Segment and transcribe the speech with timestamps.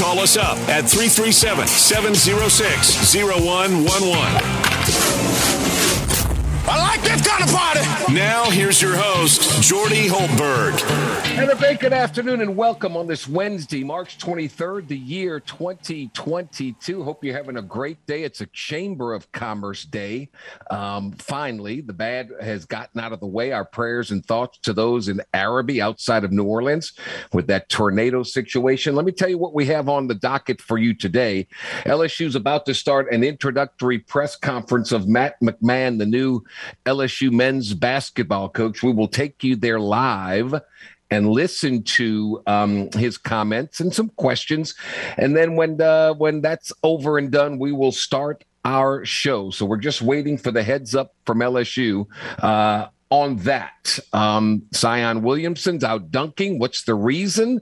[0.00, 4.79] Call us up at 337 706 0111.
[6.72, 8.14] I like this kind of party.
[8.14, 10.80] Now, here's your host, Jordy Hultberg.
[11.36, 17.02] And a very good afternoon and welcome on this Wednesday, March 23rd, the year 2022.
[17.02, 18.22] Hope you're having a great day.
[18.22, 20.28] It's a Chamber of Commerce day.
[20.70, 23.50] Um, finally, the bad has gotten out of the way.
[23.50, 26.92] Our prayers and thoughts to those in Arabi outside of New Orleans
[27.32, 28.94] with that tornado situation.
[28.94, 31.48] Let me tell you what we have on the docket for you today.
[31.84, 36.44] LSU's about to start an introductory press conference of Matt McMahon, the new
[36.86, 38.82] LSU men's basketball coach.
[38.82, 40.54] We will take you there live
[41.10, 44.74] and listen to um, his comments and some questions.
[45.16, 49.50] And then when uh, when that's over and done, we will start our show.
[49.50, 52.06] So we're just waiting for the heads up from LSU.
[52.40, 56.60] Uh, on that, um, Zion Williamson's out dunking.
[56.60, 57.60] What's the reason?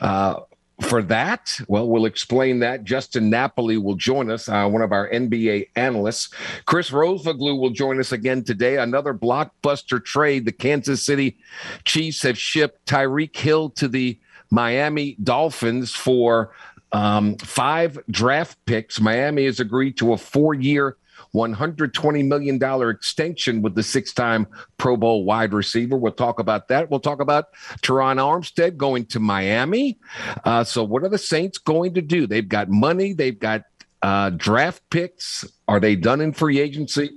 [0.00, 0.40] Uh,
[0.82, 2.84] for that, well, we'll explain that.
[2.84, 6.30] Justin Napoli will join us, uh, one of our NBA analysts.
[6.66, 8.76] Chris Rosvoglou will join us again today.
[8.76, 10.44] Another blockbuster trade.
[10.44, 11.38] The Kansas City
[11.84, 14.18] Chiefs have shipped Tyreek Hill to the
[14.50, 16.52] Miami Dolphins for
[16.92, 19.00] um, five draft picks.
[19.00, 20.96] Miami has agreed to a four year
[21.36, 24.46] $120 million extension with the six time
[24.78, 25.96] Pro Bowl wide receiver.
[25.96, 26.90] We'll talk about that.
[26.90, 29.98] We'll talk about Terron Armstead going to Miami.
[30.44, 32.26] Uh, so, what are the Saints going to do?
[32.26, 33.64] They've got money, they've got
[34.02, 35.44] uh, draft picks.
[35.68, 37.10] Are they done in free agency?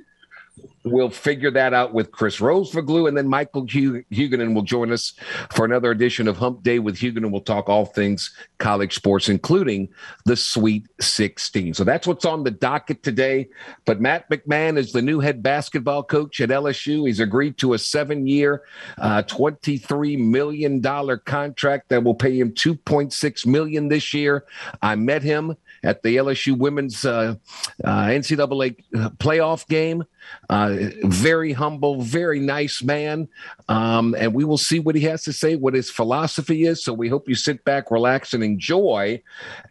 [0.85, 5.13] We'll figure that out with Chris Rosvoglou, and then Michael Huguenin will join us
[5.51, 7.31] for another edition of Hump Day with Huguenin.
[7.31, 9.90] We'll talk all things college sports, including
[10.25, 11.73] the Sweet 16.
[11.73, 13.50] So that's what's on the docket today.
[13.85, 17.07] But Matt McMahon is the new head basketball coach at LSU.
[17.07, 18.63] He's agreed to a seven-year,
[18.97, 20.81] uh, $23 million
[21.25, 24.46] contract that will pay him 2.6 million this year.
[24.81, 27.35] I met him at the LSU women's uh,
[27.84, 28.78] uh, NCAA
[29.17, 30.03] playoff game.
[30.50, 33.28] Uh, very humble, very nice man.
[33.68, 36.84] Um, and we will see what he has to say, what his philosophy is.
[36.84, 39.22] So we hope you sit back, relax, and enjoy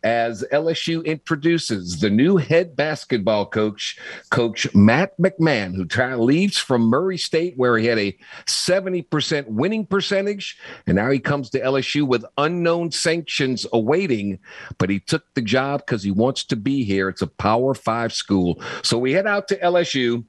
[0.02, 3.98] as LSU introduces the new head basketball coach,
[4.30, 8.16] Coach Matt McMahon, who tra- leaves from Murray State, where he had a
[8.46, 10.58] 70% winning percentage.
[10.86, 14.38] And now he comes to LSU with unknown sanctions awaiting,
[14.78, 17.08] but he took the job because he wants to be here.
[17.08, 18.60] It's a Power Five school.
[18.82, 20.24] So we head out to LSU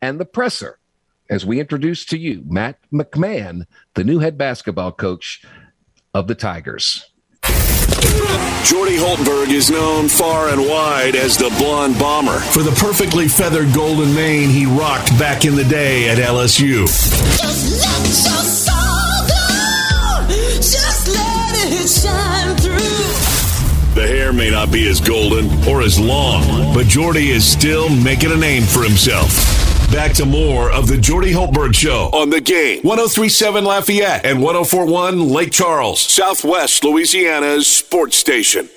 [0.00, 0.78] and the presser
[1.30, 5.42] as we introduce to you Matt McMahon, the new head basketball coach
[6.12, 7.10] of the Tigers.
[8.64, 13.72] Jordy Hultberg is known far and wide as the blonde bomber for the perfectly feathered
[13.74, 16.86] golden mane he rocked back in the day at LSU.
[23.94, 28.32] The hair may not be as golden or as long, but Jordy is still making
[28.32, 29.53] a name for himself.
[29.90, 32.80] Back to more of the Jordy Hultberg Show on the game.
[32.82, 38.68] 1037 Lafayette and 1041 Lake Charles, Southwest Louisiana's sports station.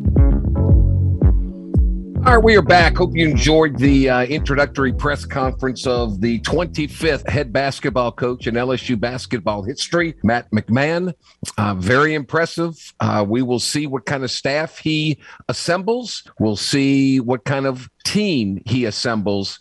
[2.28, 2.98] All right, we are back.
[2.98, 8.56] Hope you enjoyed the uh, introductory press conference of the 25th head basketball coach in
[8.56, 11.14] LSU basketball history, Matt McMahon.
[11.58, 12.76] Uh, very impressive.
[13.00, 16.30] Uh, we will see what kind of staff he assembles.
[16.38, 19.58] We'll see what kind of team he assembles.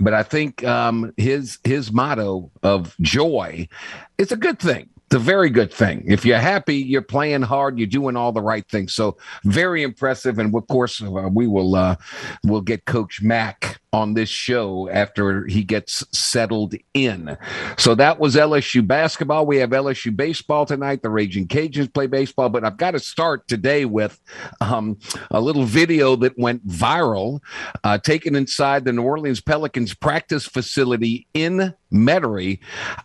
[0.00, 3.68] But I think um, his his motto of joy
[4.18, 6.04] is a good thing it's a very good thing.
[6.06, 8.94] If you're happy, you're playing hard, you're doing all the right things.
[8.94, 10.38] So very impressive.
[10.38, 11.96] And of course, uh, we will uh,
[12.44, 17.36] we'll get Coach Mack on this show after he gets settled in.
[17.76, 19.46] So that was LSU basketball.
[19.46, 21.02] We have LSU baseball tonight.
[21.02, 24.20] The Raging Cajuns play baseball, but I've got to start today with
[24.60, 24.98] um,
[25.30, 27.40] a little video that went viral,
[27.82, 32.60] uh, taken inside the New Orleans Pelicans practice facility in Metairie.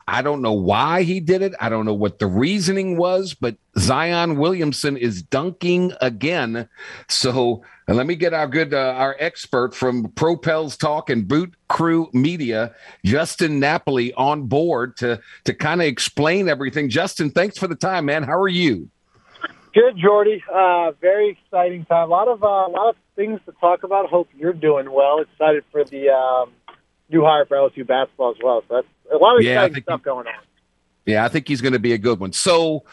[0.07, 1.53] I don't know why he did it.
[1.59, 6.69] I don't know what the reasoning was, but Zion Williamson is dunking again.
[7.09, 11.27] So and let me get our good uh, our expert from Pro Pels Talk and
[11.27, 12.73] Boot Crew Media,
[13.03, 16.89] Justin Napoli, on board to to kind of explain everything.
[16.89, 18.23] Justin, thanks for the time, man.
[18.23, 18.89] How are you?
[19.73, 20.41] Good, Jordy.
[20.53, 22.07] Uh, very exciting time.
[22.07, 24.09] A lot of uh, a lot of things to talk about.
[24.09, 25.19] Hope you're doing well.
[25.19, 26.51] Excited for the um,
[27.09, 28.63] new hire for LSU basketball as well.
[28.69, 30.33] So that's a lot of Yeah, exciting stuff he- going on.
[31.05, 32.33] Yeah, I think he's going to be a good one.
[32.33, 32.83] So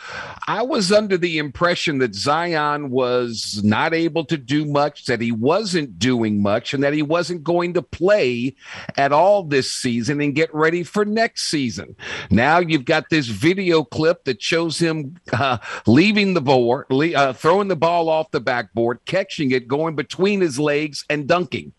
[0.47, 5.32] I was under the impression that Zion was not able to do much, that he
[5.32, 8.55] wasn't doing much, and that he wasn't going to play
[8.99, 11.97] at all this season and get ready for next season.
[12.31, 15.56] Now you've got this video clip that shows him uh,
[15.87, 20.59] leaving the board, uh, throwing the ball off the backboard, catching it, going between his
[20.59, 21.73] legs, and dunking.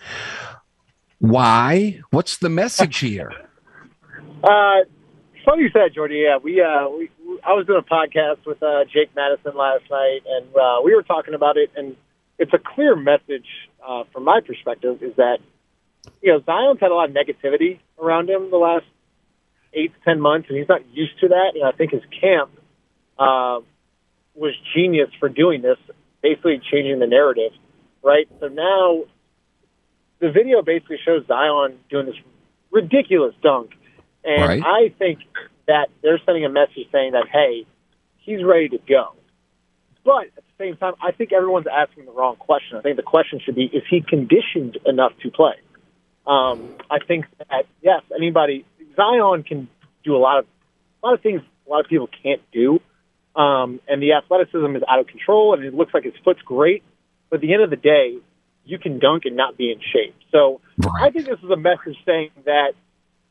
[1.20, 2.02] Why?
[2.10, 3.32] What's the message here?
[4.44, 4.80] Uh,
[5.46, 6.24] funny you said, Jordy.
[6.26, 7.10] Yeah, we, uh, we,
[7.44, 11.04] I was doing a podcast with uh, Jake Madison last night, and uh, we were
[11.04, 11.72] talking about it.
[11.76, 11.96] And
[12.40, 13.46] it's a clear message
[13.86, 15.40] uh, from my perspective is that
[16.22, 18.86] you know Zion's had a lot of negativity around him the last
[19.74, 21.52] eight to ten months, and he's not used to that.
[21.56, 22.52] And I think his camp
[23.18, 23.60] uh,
[24.36, 25.78] was genius for doing this,
[26.22, 27.52] basically changing the narrative,
[28.02, 28.28] right?
[28.40, 29.04] So now
[30.20, 32.16] the video basically shows Zion doing this
[32.72, 33.72] ridiculous dunk.
[34.24, 34.64] And Right.
[34.64, 35.20] I think
[35.68, 37.66] that they're sending a message saying that, hey,
[38.18, 39.14] he's ready to go.
[40.04, 42.78] But at the same time, I think everyone's asking the wrong question.
[42.78, 45.56] I think the question should be, is he conditioned enough to play?
[46.28, 48.66] Um, I think that, yes, anybody,
[48.96, 49.68] Zion can
[50.04, 50.46] do a lot of,
[51.02, 52.80] a lot of things a lot of people can't do.
[53.36, 56.84] Um, and the athleticism is out of control, and it looks like his foot's great.
[57.30, 58.18] But at the end of the day,
[58.66, 60.16] you can dunk and not be in shape.
[60.32, 60.62] So
[60.96, 62.74] I think this is a message saying that,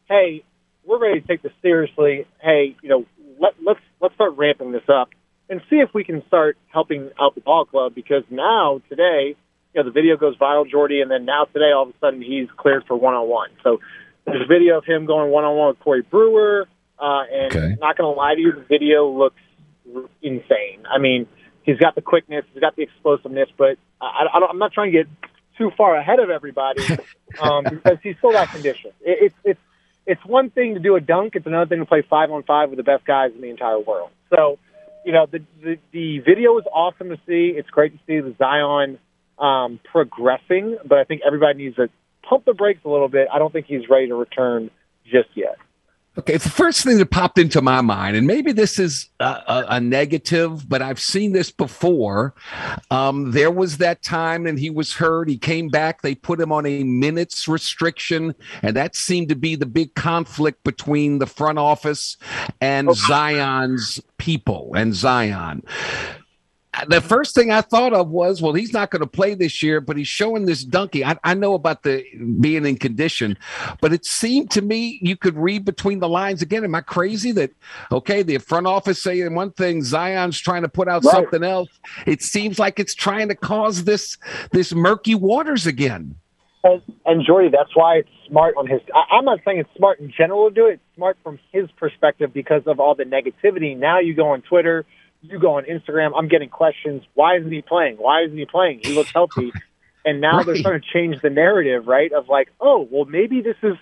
[0.09, 0.43] hey,
[0.85, 2.27] we're ready to take this seriously.
[2.41, 3.07] Hey, you know,
[3.41, 5.11] let, let's let's start ramping this up
[5.49, 9.37] and see if we can start helping out the ball club because now today,
[9.75, 12.23] you know, the video goes viral, Jordy, and then now today, all of a sudden,
[12.23, 13.51] he's cleared for one on one.
[13.63, 13.79] So
[14.27, 16.69] there's a video of him going one on one with Corey Brewer,
[16.99, 17.77] uh, and Okay.
[17.81, 19.41] not going to lie to you, the video looks
[20.23, 20.85] insane.
[20.91, 21.27] I mean,
[21.65, 24.93] he's got the quickness, he's got the explosiveness, but I, I don't, I'm not trying
[24.93, 25.07] to get
[25.59, 26.89] too far ahead of everybody
[27.39, 28.93] um, because he's still that condition.
[29.01, 29.61] It, it's it's
[30.07, 32.71] it's one thing to do a dunk; it's another thing to play five on five
[32.71, 34.11] with the best guys in the entire world.
[34.31, 34.59] So,
[35.05, 37.55] you know, the the, the video is awesome to see.
[37.57, 38.99] It's great to see the Zion
[39.39, 41.89] um, progressing, but I think everybody needs to
[42.29, 43.29] pump the brakes a little bit.
[43.33, 44.71] I don't think he's ready to return
[45.05, 45.57] just yet.
[46.19, 49.65] Okay, the first thing that popped into my mind, and maybe this is a, a,
[49.71, 52.35] a negative, but I've seen this before.
[52.91, 55.31] Um, there was that time, and he was hurt.
[55.31, 56.03] He came back.
[56.03, 60.65] They put him on a minutes restriction, and that seemed to be the big conflict
[60.65, 62.19] between the front office
[62.61, 65.63] and Zion's people and Zion
[66.89, 69.81] the first thing I thought of was, well, he's not going to play this year,
[69.81, 71.05] but he's showing this donkey.
[71.05, 72.05] I, I know about the
[72.41, 73.37] being in condition,
[73.81, 76.65] but it seemed to me you could read between the lines again.
[76.65, 77.51] Am I crazy that
[77.91, 81.13] okay, the front office saying one thing, Zion's trying to put out Right.
[81.13, 81.69] something else?
[82.07, 84.17] It seems like it's trying to cause this
[84.53, 86.17] this murky waters again.
[86.65, 88.81] And, and Jordy, that's why it's smart on his.
[88.95, 90.75] I, I'm not saying it's smart in general to do it.
[90.75, 93.77] It's smart from his perspective because of all the negativity.
[93.77, 94.85] Now you go on Twitter,
[95.23, 96.13] you go on Instagram.
[96.17, 97.03] I'm getting questions.
[97.15, 97.97] Why isn't he playing?
[97.97, 98.81] Why isn't he playing?
[98.83, 99.53] He looks healthy.
[100.05, 102.13] And now they're trying to change the narrative, right?
[102.13, 103.75] Of like, oh, well, maybe this is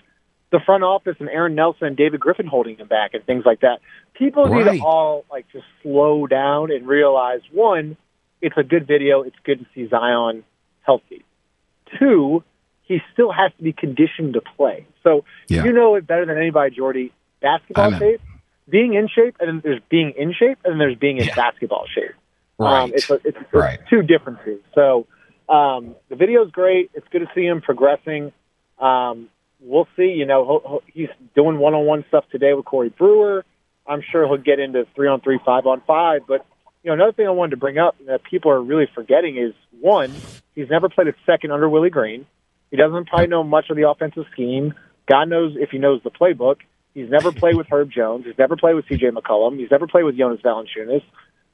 [0.51, 3.61] the front office and Aaron Nelson and David Griffin holding him back and things like
[3.61, 3.79] that.
[4.13, 7.97] People need to all like just slow down and realize one,
[8.39, 9.23] it's a good video.
[9.23, 10.43] It's good to see Zion
[10.83, 11.25] healthy.
[11.97, 12.43] Two,
[12.83, 14.85] he still has to be conditioned to play.
[15.03, 15.63] So Yeah.
[15.63, 17.11] you know it better than anybody, Jordy.
[17.41, 18.17] Basketball know.
[18.71, 21.35] Being in shape, and then there's being in shape, and then there's being in Yeah.
[21.35, 22.11] basketball shape.
[22.57, 22.83] Right.
[22.83, 23.79] Um, it's, a, it's, it's Right.
[23.89, 24.59] two differences.
[24.73, 25.05] So
[25.49, 26.91] um, the video's great.
[26.93, 28.31] It's good to see him progressing.
[28.79, 30.09] Um, we'll see.
[30.11, 33.43] You know, he's doing one-on-one stuff today with Corey Brewer.
[33.87, 36.21] I'm sure he'll get into three-on-three, five-on-five.
[36.27, 36.45] But
[36.83, 39.53] you know, another thing I wanted to bring up that people are really forgetting is
[39.79, 40.11] one,
[40.55, 42.25] he's never played a second under Willie Green.
[42.69, 44.73] He doesn't probably know much of the offensive scheme.
[45.11, 46.57] God knows if he knows the playbook.
[46.93, 48.25] He's never played with Herb Jones.
[48.25, 49.11] He's never played with C.J.
[49.11, 49.57] McCollum.
[49.57, 51.03] He's never played with Jonas Valanciunas.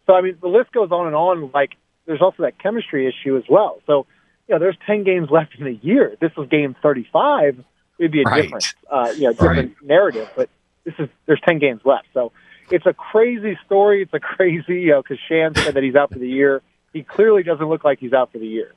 [0.07, 1.51] So I mean, the list goes on and on.
[1.53, 1.71] Like
[2.05, 3.79] there's also that chemistry issue as well.
[3.85, 4.07] So
[4.47, 6.09] you know, there's 10 games left in the year.
[6.13, 7.63] If this was game 35.
[7.99, 8.43] It'd be a Right.
[8.43, 10.29] different, uh, you know, different narrative.
[10.35, 10.49] But
[10.85, 12.07] this is there's 10 games left.
[12.13, 12.31] So
[12.71, 14.03] it's a crazy story.
[14.03, 16.61] It's a crazy, you know, because Shams said that he's out for the year.
[16.93, 18.71] He clearly doesn't look like he's out for the year.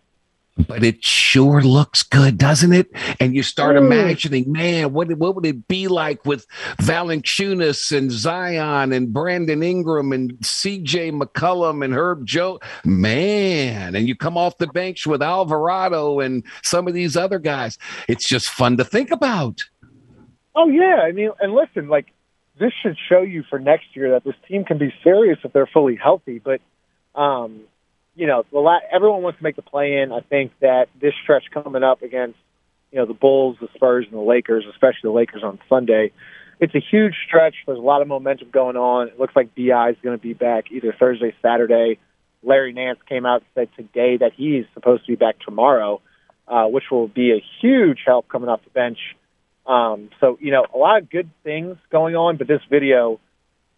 [0.67, 2.91] But it sure looks good, doesn't it?
[3.19, 3.87] And you start Mm.
[3.87, 6.47] imagining, man, what what would it be like with
[6.81, 11.13] Valanciunas and Zion and Brandon Ingram and C.J.
[11.13, 13.95] McCollum and Herb Joe, man?
[13.95, 17.79] And you come off the bench with Alvarado and some of these other guys.
[18.09, 19.65] It's just fun to think about.
[20.55, 22.07] Oh yeah, I mean, and listen, like
[22.59, 25.67] this should show you for next year that this team can be serious if they're
[25.67, 26.39] fully healthy.
[26.39, 26.61] But
[27.15, 27.61] um,
[28.15, 30.13] you know, the la- everyone wants to make the play in.
[30.13, 32.39] I think that this stretch coming up against
[32.91, 36.13] you know the Bulls, the Spurs, and the Lakers, especially the Lakers on Sunday.
[36.59, 37.55] It's a huge stretch.
[37.67, 39.09] There's a lot of momentum going on.
[39.09, 39.91] It looks like B.I.
[39.91, 41.99] is going to be back either Thursday, Saturday.
[42.43, 46.01] Larry Nance came out and said today that he's supposed to be back tomorrow,
[46.49, 48.99] uh, which will be a huge help coming off the bench.
[49.67, 53.21] Um, so you know a lot of good things going on, but this video,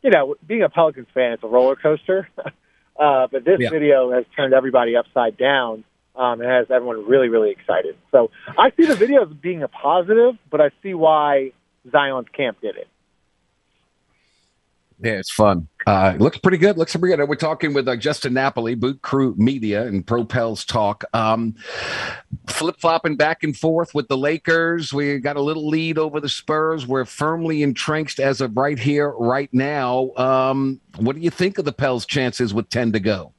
[0.02, 2.28] you know, being a Pelicans fan, it's a roller coaster.
[3.02, 3.70] uh, but this Yeah.
[3.70, 7.94] video has turned everybody upside down um, and has everyone really, really excited.
[8.12, 8.30] So
[8.64, 11.52] I see the video as being a positive, but I see why
[11.90, 12.88] Zion's camp did it.
[15.02, 15.66] Yeah, it's fun.
[15.84, 16.78] Uh, looks pretty good.
[16.78, 17.28] Looks pretty good.
[17.28, 21.02] We're talking with uh, Justin Napoli, Boot Crew Media, and Pro Pels Talk.
[21.12, 21.56] Um,
[22.46, 24.92] Flip flopping back and forth with the Lakers.
[24.92, 26.86] We got a little lead over the Spurs.
[26.86, 30.10] We're firmly entrenched as of right here, right now.
[30.16, 33.32] Um, what do you think of the Pels' chances with ten to go?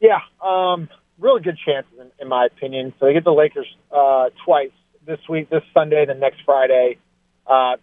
[0.00, 0.88] Yeah, um,
[1.18, 2.92] really good chances in, in my opinion.
[2.98, 4.72] So they get the Lakers uh, twice
[5.06, 6.98] this week, this Sunday, then next Friday.
[7.46, 7.76] Uh,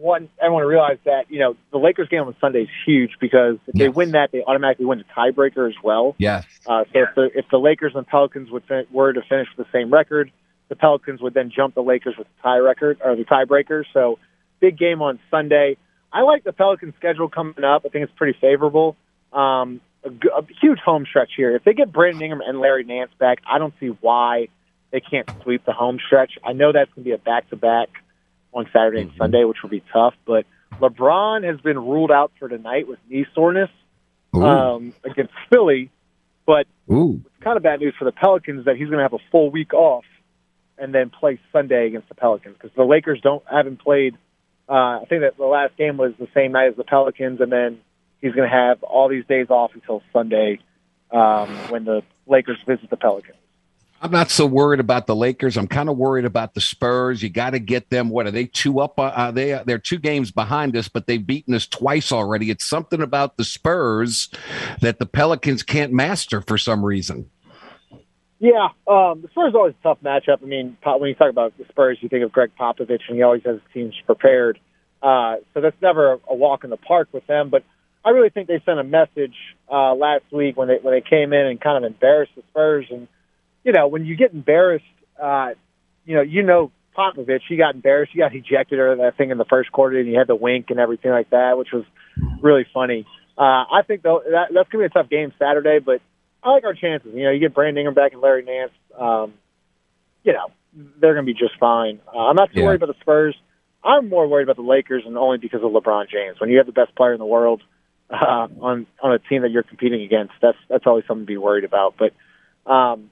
[0.00, 3.74] one, everyone realize that you know the Lakers game on Sunday is huge because if
[3.74, 6.14] they win that, they automatically win the tiebreaker as well.
[6.18, 6.44] Yes.
[6.66, 9.66] Uh, so if the if the Lakers and Pelicans would fin- were to finish with
[9.66, 10.30] the same record,
[10.68, 13.84] the Pelicans would then jump the Lakers with the tie record or the tiebreaker.
[13.92, 14.18] So
[14.60, 15.76] big game on Sunday.
[16.12, 17.82] I like the Pelicans schedule coming up.
[17.84, 18.96] I think it's pretty favorable.
[19.32, 21.54] Um, a, g- a huge home stretch here.
[21.54, 24.48] If they get Brandon Ingram and Larry Nance back, I don't see why
[24.90, 26.38] they can't sweep the home stretch.
[26.44, 27.88] I know that's going to be a back to back
[28.52, 30.14] on Saturday and Sunday, which will be tough.
[30.26, 30.46] But
[30.80, 33.70] LeBron has been ruled out for tonight with knee soreness
[34.34, 35.90] um, against Philly.
[36.46, 37.22] But Ooh.
[37.26, 39.50] it's kind of bad news for the Pelicans that he's going to have a full
[39.50, 40.04] week off
[40.78, 44.16] and then play Sunday against the Pelicans because the Lakers don't haven't played.
[44.68, 47.50] Uh, I think that the last game was the same night as the Pelicans, and
[47.50, 47.80] then
[48.20, 50.60] he's going to have all these days off until Sunday
[51.10, 53.38] um, when the Lakers visit the Pelicans.
[54.00, 55.56] I'm not so worried about the Lakers.
[55.56, 57.22] I'm kind of worried about the Spurs.
[57.22, 58.10] You got to get them.
[58.10, 58.98] What are they two up?
[58.98, 62.50] Uh, uh, they they're two games behind us, but they've beaten us twice already.
[62.50, 64.28] It's something about the Spurs
[64.80, 67.28] that the Pelicans can't master for some reason.
[68.38, 70.42] Yeah, um, the Spurs always a tough matchup.
[70.42, 73.22] I mean, when you talk about the Spurs, you think of Gregg Popovich, and he
[73.22, 74.60] always has teams prepared.
[75.02, 77.50] Uh, so that's never a walk in the park with them.
[77.50, 77.64] But
[78.04, 79.34] I really think they sent a message
[79.70, 82.86] uh, last week when they when they came in and kind of embarrassed the Spurs.
[82.90, 83.08] And
[83.64, 84.84] you know, when you get embarrassed,
[85.20, 85.50] uh,
[86.04, 88.12] you know, you know Popovich, he got embarrassed.
[88.12, 90.66] He got ejected or that thing in the first quarter, and he had the wink
[90.70, 91.84] and everything like that, which was
[92.40, 93.06] really funny.
[93.36, 96.00] Uh, I think though that, that's gonna be a tough game Saturday, but
[96.42, 97.12] I like our chances.
[97.14, 98.72] You know, you get Brandon Ingram back and Larry Nance.
[98.98, 99.34] Um,
[100.24, 102.00] you know, they're going to be just fine.
[102.12, 102.66] Uh, I'm not too Yeah.
[102.66, 103.36] worried about the Spurs.
[103.84, 106.40] I'm more worried about the Lakers, and only because of LeBron James.
[106.40, 107.62] When you have the best player in the world
[108.10, 111.36] uh, on on a team that you're competing against, that's that's always something to be
[111.36, 111.94] worried about.
[111.98, 113.10] But um,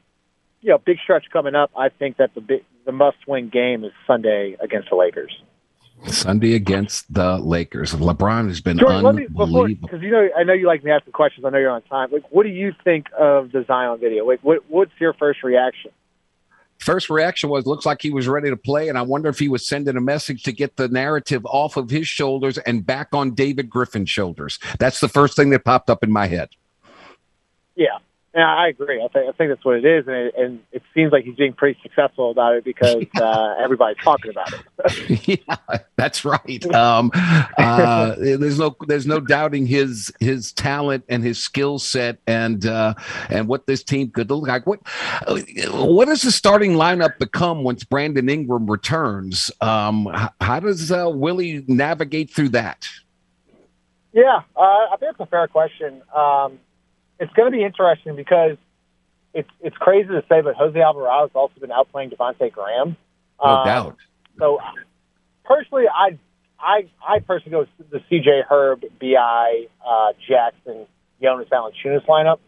[0.60, 1.70] you know, big stretch coming up.
[1.76, 5.42] I think that the big, the must win game is Sunday against the Lakers.
[6.06, 7.94] Sunday against the Lakers.
[7.94, 9.88] LeBron has been Jordan, let me before unbelievable.
[9.88, 11.44] because you know I know you like me asking questions.
[11.44, 12.10] I know you're on time.
[12.12, 14.26] Like, what do you think of the Zion video?
[14.26, 15.90] Like, what what's your first reaction?
[16.78, 19.48] First reaction was looks like he was ready to play, and I wonder if he
[19.48, 23.34] was sending a message to get the narrative off of his shoulders and back on
[23.34, 24.58] David Griffin's shoulders.
[24.78, 26.50] That's the first thing that popped up in my head.
[27.74, 27.98] Yeah,
[28.36, 29.02] yeah, I agree.
[29.02, 31.36] I think I think that's what it is, and it, and it seems like he's
[31.36, 35.26] being pretty successful about it because uh, everybody's talking about it.
[35.48, 36.74] yeah, that's right.
[36.74, 42.66] Um, uh, there's no there's no doubting his his talent and his skill set and
[42.66, 42.92] uh,
[43.30, 44.66] and what this team could look like.
[44.66, 44.80] What
[45.72, 49.50] what does the starting lineup become once Brandon Ingram returns?
[49.62, 52.86] Um, how, how does uh, Willie navigate through that?
[54.12, 56.02] Yeah, uh, I think it's a fair question.
[56.14, 56.58] Um,
[57.18, 58.56] it's going to be interesting because
[59.34, 62.96] it's it's crazy to say, but Jose Alvarado has also been outplaying Devonte' Graham.
[63.42, 63.96] No Um, doubt.
[64.38, 64.60] So
[65.44, 66.18] personally, I
[66.58, 68.42] I I personally go with the C.J.
[68.48, 69.66] Herb, B.I.
[69.86, 70.86] Uh, Jackson,
[71.22, 72.38] Jonas Valanciunas lineup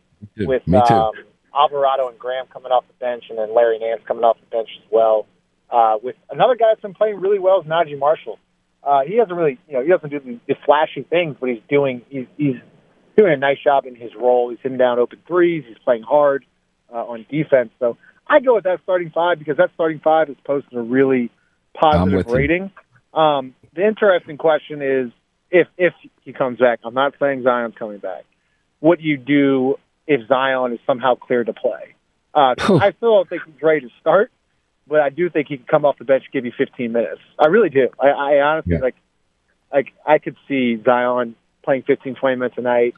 [0.49, 0.95] with Me too.
[0.95, 1.13] Um,
[1.55, 4.69] Alvarado and Graham coming off the bench, and then Larry Nance coming off the bench
[4.83, 5.27] as well.
[5.71, 8.39] Uh, with another guy that's been playing really well is Naji Marshall.
[8.83, 11.61] Uh, he doesn't really, you know, he doesn't do the, the flashy things, but he's
[11.69, 12.57] doing he's he's
[13.19, 14.49] doing a nice job in his role.
[14.51, 15.65] He's hitting down open threes.
[15.67, 16.45] He's playing hard
[16.93, 17.71] uh, on defense.
[17.81, 21.31] So I go with that starting five because that starting five is posting a really
[21.79, 22.71] positive rating.
[23.13, 25.11] Um, the interesting question is
[25.51, 26.79] if if he comes back.
[26.85, 28.25] I'm not saying Zion's coming back.
[28.81, 31.95] What do you do if Zion is somehow cleared to play?
[32.35, 34.31] Uh, I still don't think he's ready to start,
[34.87, 37.21] but I do think he can come off the bench, give you 15 minutes.
[37.39, 37.89] I really do.
[38.01, 38.81] I, I honestly Yeah.
[38.81, 38.95] like,
[39.73, 41.35] like I could see Zion
[41.65, 42.95] playing 15, 20 minutes a night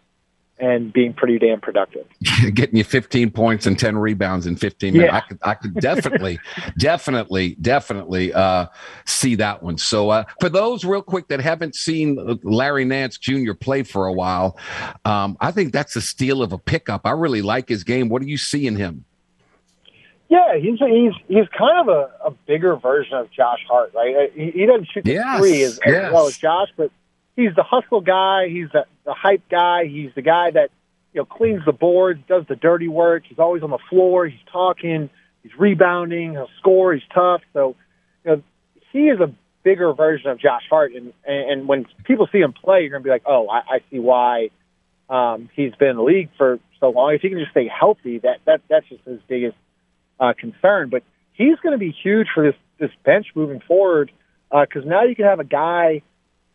[0.61, 2.07] and being pretty damn productive.
[2.55, 5.11] Getting you 15 points and 10 rebounds in 15 minutes.
[5.11, 5.17] Yeah.
[5.17, 6.39] I could, I could definitely,
[6.79, 8.67] definitely, definitely uh,
[9.07, 9.79] see that one.
[9.79, 13.55] So uh, for those real quick that haven't seen Larry Nance Jr.
[13.55, 14.59] play for a while,
[15.05, 17.03] um, I think that's a steal of a pickup.
[17.07, 18.09] I really like his game.
[18.09, 19.05] What do you see in him?
[20.29, 24.33] Yeah, he's he's he's kind of a, a bigger version of Josh Hart, right?
[24.33, 26.05] He, he doesn't shoot the yes, three as, yes.
[26.05, 26.93] as well as Josh, but
[27.35, 28.49] he's the hustle guy.
[28.49, 29.87] He's the, the hype guy.
[29.87, 30.71] He's the guy that
[31.13, 33.25] you know cleans the boards, does the dirty work.
[33.29, 34.27] He's always on the floor.
[34.27, 35.11] He's talking.
[35.43, 36.33] He's rebounding.
[36.33, 36.93] He'll score.
[36.95, 37.43] He's tough.
[37.53, 37.77] So
[38.25, 38.43] you know
[38.93, 40.93] he is a bigger version of Josh Hart.
[40.93, 43.99] And and when people see him play, you're gonna be like, oh, I, I see
[43.99, 44.51] why
[45.09, 47.15] um, he's been in the league for so long.
[47.15, 49.57] If he can just stay healthy, that that that's just his biggest
[50.19, 50.89] uh, concern.
[50.89, 51.03] But
[51.33, 54.11] he's going to be huge for this this bench moving forward
[54.51, 56.03] because uh, now you can have a guy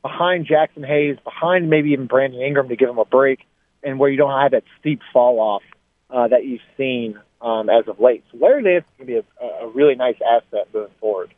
[0.06, 3.40] behind Jaxson Hayes, behind maybe even Brandon Ingram to give him a break,
[3.82, 5.64] and where you don't have that steep fall off
[6.12, 8.24] uh, that you've seen um, as of late.
[8.32, 11.34] So Larry Nance to be a, a really nice asset moving forward.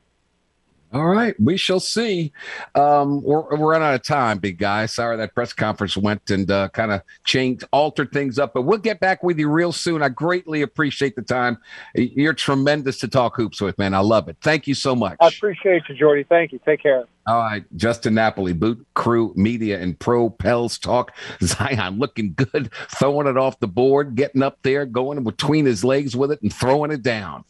[0.94, 2.32] All right, we shall see.
[2.74, 4.86] Um, we're, we're running out of time, big guy.
[4.86, 8.78] Sorry that press conference went and uh, kind of changed, altered things up, but we'll
[8.78, 10.02] get back with you real soon.
[10.02, 11.58] I greatly appreciate the time.
[11.94, 13.94] You're tremendous to talk hoops with, man.
[13.94, 14.38] I love it.
[14.42, 15.18] Thank you so much.
[15.20, 16.24] I appreciate you, Jordy.
[16.24, 16.60] Thank you.
[16.66, 17.06] Take care.
[17.28, 21.12] All right, Justin Napoli, Boot Crew Media and Pro Pels Talk.
[21.44, 26.16] Zion looking good, throwing it off the board, getting up there, going between his legs
[26.16, 27.44] with it, and throwing it down.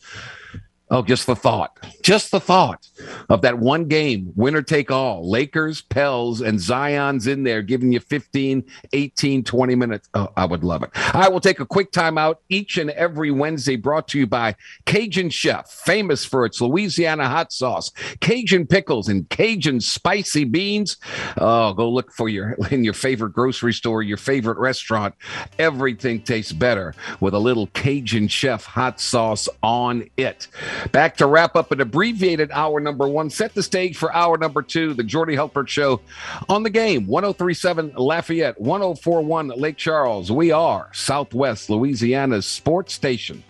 [0.90, 2.88] Oh, just the thought, just the thought
[3.28, 8.00] of that one game, winner take all, Lakers, Pels, and Zion's in there giving you
[8.00, 8.64] 15,
[8.94, 10.08] 18, 20 minutes.
[10.14, 10.92] Oh, I would love it.
[11.14, 14.56] I will take a quick time out each and every Wednesday, brought to you by
[14.86, 17.92] Cajun Chef, famous for its Louisiana hot sauce,
[18.22, 20.96] Cajun pickles, and Cajun spicy beans.
[21.38, 25.16] Oh, go look for your in your favorite grocery store, your favorite restaurant.
[25.60, 30.48] Everything tastes better with a little Cajun Chef hot sauce on it.
[30.92, 33.30] Back to wrap up an abbreviated hour number one.
[33.30, 36.02] Set the stage for hour number two, the Jordy Hultberg Show
[36.50, 37.08] on the game.
[37.08, 40.32] 1037 Lafayette, 1041 Lake Charles.
[40.32, 43.44] We are Southwest Louisiana's sports station.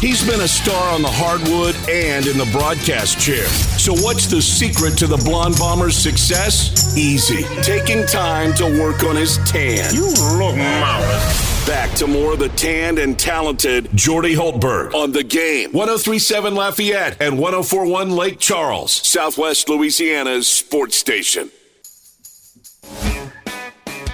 [0.00, 3.46] He's been a star on the hardwood and in the broadcast chair.
[3.78, 6.96] So, what's the secret to the Blonde Bomber's success?
[6.96, 7.44] Easy.
[7.62, 9.94] Taking time to work on his tan.
[9.94, 10.06] You
[10.38, 11.66] look marvelous.
[11.66, 15.72] Back to more of the tanned and talented Jordy Hultberg on the game.
[15.72, 21.50] 1037 Lafayette and 1041 Lake Charles, Southwest Louisiana's sports station.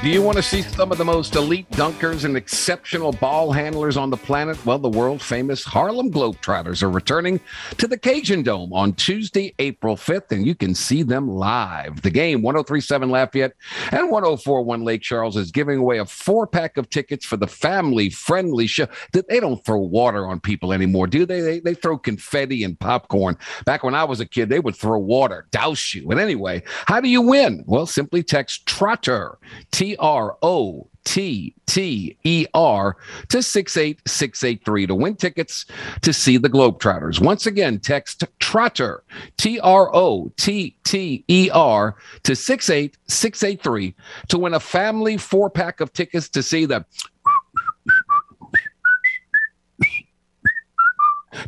[0.02, 3.98] Do you want to see some of the most elite dunkers and exceptional ball handlers
[3.98, 4.64] on the planet?
[4.64, 7.38] Well, the world famous Harlem Globetrotters are returning
[7.76, 12.00] to the Cajun Dome on Tuesday, April 5th, and you can see them live.
[12.00, 13.52] The game, 1037 Lafayette
[13.92, 18.08] and 1041 Lake Charles, is giving away a four pack of tickets for the family
[18.08, 18.86] friendly show.
[19.12, 21.42] They don't throw water on people anymore, do they?
[21.42, 21.60] they?
[21.60, 23.36] They throw confetti and popcorn.
[23.66, 26.10] Back when I was a kid, they would throw water, douse you.
[26.10, 27.64] And anyway, how do you win?
[27.66, 29.36] Well, simply text Trotter,
[29.70, 32.96] T R O T T E R
[33.28, 35.66] to 68683 to win tickets
[36.02, 37.20] to see the Globetrotters.
[37.20, 39.02] Once again, text Trotter,
[39.36, 43.94] T R O T T E R to 68683
[44.28, 46.84] to win a family four pack of tickets to see the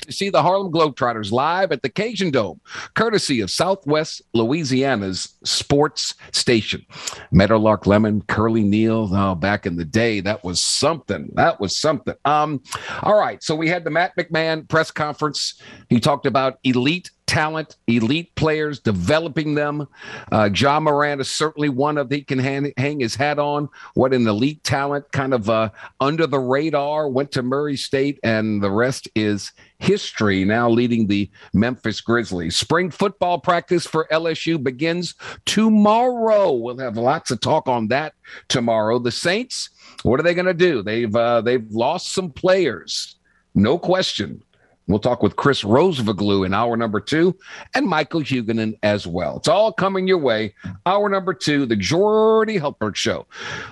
[0.01, 2.61] to see the Harlem Globetrotters live at the Cajun Dome,
[2.95, 6.85] courtesy of Southwest Louisiana's sports station.
[7.31, 11.31] Meadowlark Lemon, Curly Neal, oh, back in the day, that was something.
[11.35, 12.15] That was something.
[12.25, 12.63] Um,
[13.03, 15.61] all right, so we had the Matt McMahon press conference.
[15.89, 19.89] He talked about elite talent, elite players, developing them.
[20.31, 23.71] Uh, Ja Morant is certainly one of he can hang, hang his hat on.
[23.95, 28.63] What an elite talent, kind of uh, under the radar, went to Murray State, and
[28.63, 30.45] the rest is history.
[30.45, 32.55] Now leading the Memphis Grizzlies.
[32.55, 35.15] Spring football practice for LSU begins
[35.47, 36.53] tomorrow.
[36.53, 38.13] We'll have lots of talk on that
[38.49, 38.99] tomorrow.
[38.99, 39.71] The Saints,
[40.03, 40.83] what are they going to do?
[40.83, 43.17] They've uh, they've lost some players,
[43.55, 44.43] no question.
[44.93, 47.35] We'll talk with Chris Rosvoglou in hour number two
[47.75, 49.39] and Michael Huguenin as well.
[49.39, 50.55] It's all coming your way.
[50.85, 53.27] Hour number two, the Jordy Hultberg Show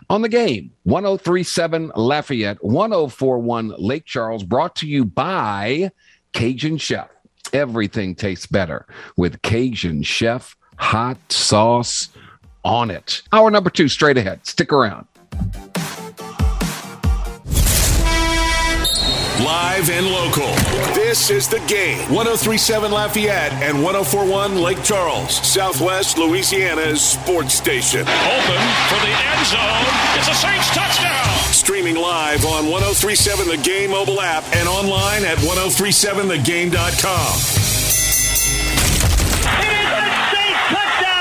[0.09, 5.91] on the game 1037 Lafayette, 1041 Lake Charles, brought to you by
[6.33, 7.11] Cajun Chef.
[7.53, 8.87] Everything tastes better
[9.19, 12.09] with Cajun Chef hot sauce
[12.65, 13.21] on it.
[13.31, 14.47] Hour number two, straight ahead.
[14.47, 15.07] Stick around.
[19.45, 20.80] Live and local.
[21.11, 21.99] This This is the game.
[22.15, 28.03] 1037 Lafayette and 1041 Lake Charles, Southwest Louisiana's sports station.
[28.03, 29.87] Open for the end zone.
[30.15, 31.27] It's a Saints touchdown.
[31.51, 37.35] Streaming live on 1037 The Game mobile app and online at 1037thegame.com.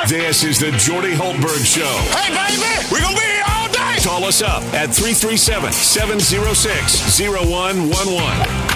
[0.08, 1.90] This is the Jordy Hultberg Show.
[2.14, 3.98] Hey, baby, we're going to be here all day.
[4.04, 8.70] Call us up at 337 706 0111.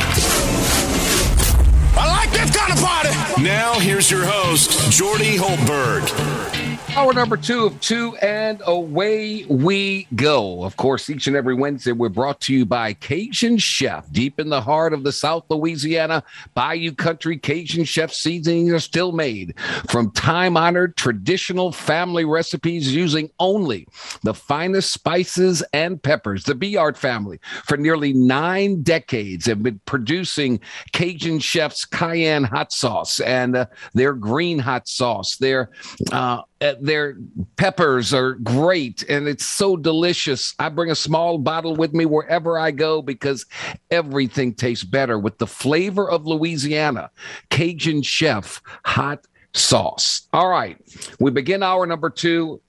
[2.51, 3.41] Kind party.
[3.41, 6.62] Now, here's your host, Jordy Hultberg.
[6.95, 10.63] Hour number two of two, and away we go.
[10.63, 14.12] Of course, each and every Wednesday, we're brought to you by Cajun Chef.
[14.12, 19.12] Deep in the heart of the South Louisiana Bayou Country, Cajun Chef seasonings are still
[19.12, 19.56] made
[19.89, 23.88] from time honored traditional family recipes using only
[24.21, 26.43] the finest spices and peppers.
[26.43, 30.60] The Beard family, for nearly nine decades, have been producing
[30.91, 35.71] Cajun Chef's cayenne hot sauce and uh, their green hot sauce, their
[36.12, 36.43] uh,
[36.82, 37.17] their
[37.58, 40.56] peppers are great and it's so delicious.
[40.60, 43.45] I bring a small bottle with me wherever I go because
[43.91, 47.10] everything tastes better with the flavor of Louisiana.
[47.49, 50.28] Cajun Chef hot sauce.
[50.32, 50.78] All right,
[51.19, 52.62] we begin hour number two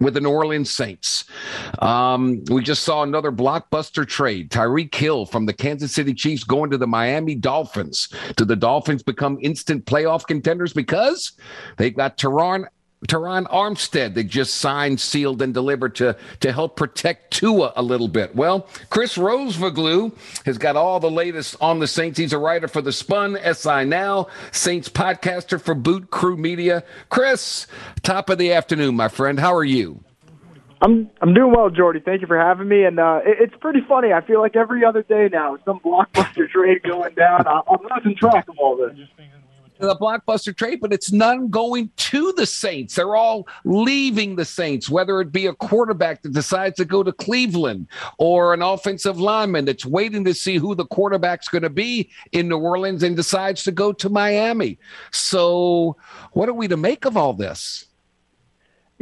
[0.00, 1.24] with the New Orleans Saints.
[1.80, 4.50] Um, we just saw another blockbuster trade.
[4.50, 8.08] Tyreek Hill from the Kansas City Chiefs going to the Miami Dolphins.
[8.36, 11.32] Do the Dolphins become instant playoff contenders because
[11.76, 12.66] they've got Terron
[13.06, 18.08] Terron Armstead they just signed, sealed, and delivered to to help protect Tua a little
[18.08, 18.34] bit.
[18.34, 22.18] Well, Chris Rosvoglou has got all the latest on the Saints.
[22.18, 26.84] He's a writer for the Spun, SI Now, Saints podcaster for Boot Crew Media.
[27.10, 27.66] Chris,
[28.02, 29.38] top of the afternoon, my friend.
[29.38, 30.02] How are you?
[30.80, 32.00] I'm I'm doing well, Jordy.
[32.00, 32.84] Thank you for having me.
[32.84, 34.12] And uh, it, it's pretty funny.
[34.12, 37.46] I feel like every other day now, some blockbuster trade going down.
[37.46, 38.96] I, I'm losing track of all this
[39.86, 42.94] the blockbuster trade, but it's none going to the Saints.
[42.94, 47.12] They're all leaving the Saints, whether it be a quarterback that decides to go to
[47.12, 52.10] Cleveland or an offensive lineman that's waiting to see who the quarterback's going to be
[52.32, 54.78] in New Orleans and decides to go to Miami.
[55.12, 55.96] So,
[56.32, 57.86] what are we to make of all this?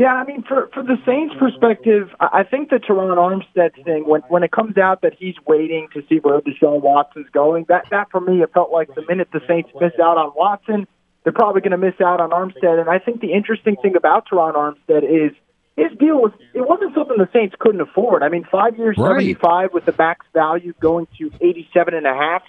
[0.03, 4.23] Yeah, I mean, for for the Saints' perspective, I think the Terron Armstead thing, when
[4.23, 8.11] when it comes out that he's waiting to see where Deshaun Watson's going, that that
[8.11, 10.89] for me, it felt like the minute the Saints miss out on Watson,
[11.23, 12.81] they're probably going to miss out on Armstead.
[12.81, 15.37] And I think the interesting thing about Terron Armstead is
[15.77, 18.25] his deal was it wasn't something the Saints couldn't afford.
[18.25, 19.11] I mean, five years, right.
[19.11, 22.43] seventy five, with the max value going to eighty seven and a half.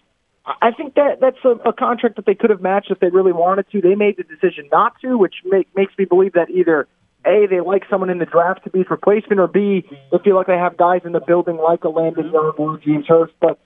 [0.43, 3.31] I think that that's a, a contract that they could have matched if they really
[3.31, 3.79] wanted to.
[3.79, 6.87] They made the decision not to, which make, makes me believe that either
[7.25, 10.35] a, they like someone in the draft to be his replacement, or B, they feel
[10.35, 13.33] like they have guys in the building like a Landon Young or James Hurst.
[13.39, 13.59] But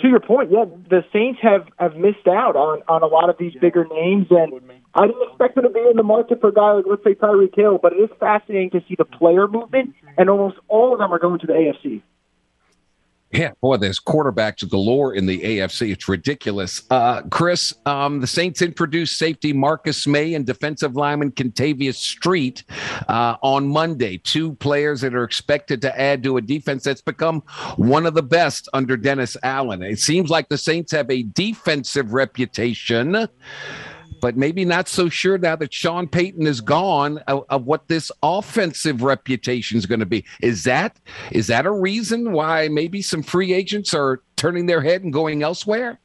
[0.00, 3.36] to your point, yeah, the Saints have have missed out on on a lot of
[3.38, 4.52] these bigger names, and
[4.94, 7.14] I didn't expect them to be in the market for a guy like let's say
[7.14, 7.78] Tyreek Hill.
[7.80, 11.18] But it is fascinating to see the player movement, and almost all of them are
[11.18, 12.02] going to the AFC.
[13.32, 15.92] Yeah, boy, there's quarterbacks galore in the AFC.
[15.92, 16.84] It's ridiculous.
[16.90, 22.62] Uh, Chris, um, the Saints introduced safety Marcus Maye and defensive lineman Kentavius Street
[23.08, 24.18] uh, on Monday.
[24.18, 27.40] Two players that are expected to add to a defense that's become
[27.76, 29.82] one of the best under Dennis Allen.
[29.82, 33.28] It seems like the Saints have a defensive reputation
[34.20, 38.10] but maybe not so sure now that Sean Payton is gone of, of what this
[38.22, 40.24] offensive reputation is going to be.
[40.40, 40.96] Is that
[41.30, 45.42] is that a reason why maybe some free agents are turning their head and going
[45.42, 45.98] elsewhere?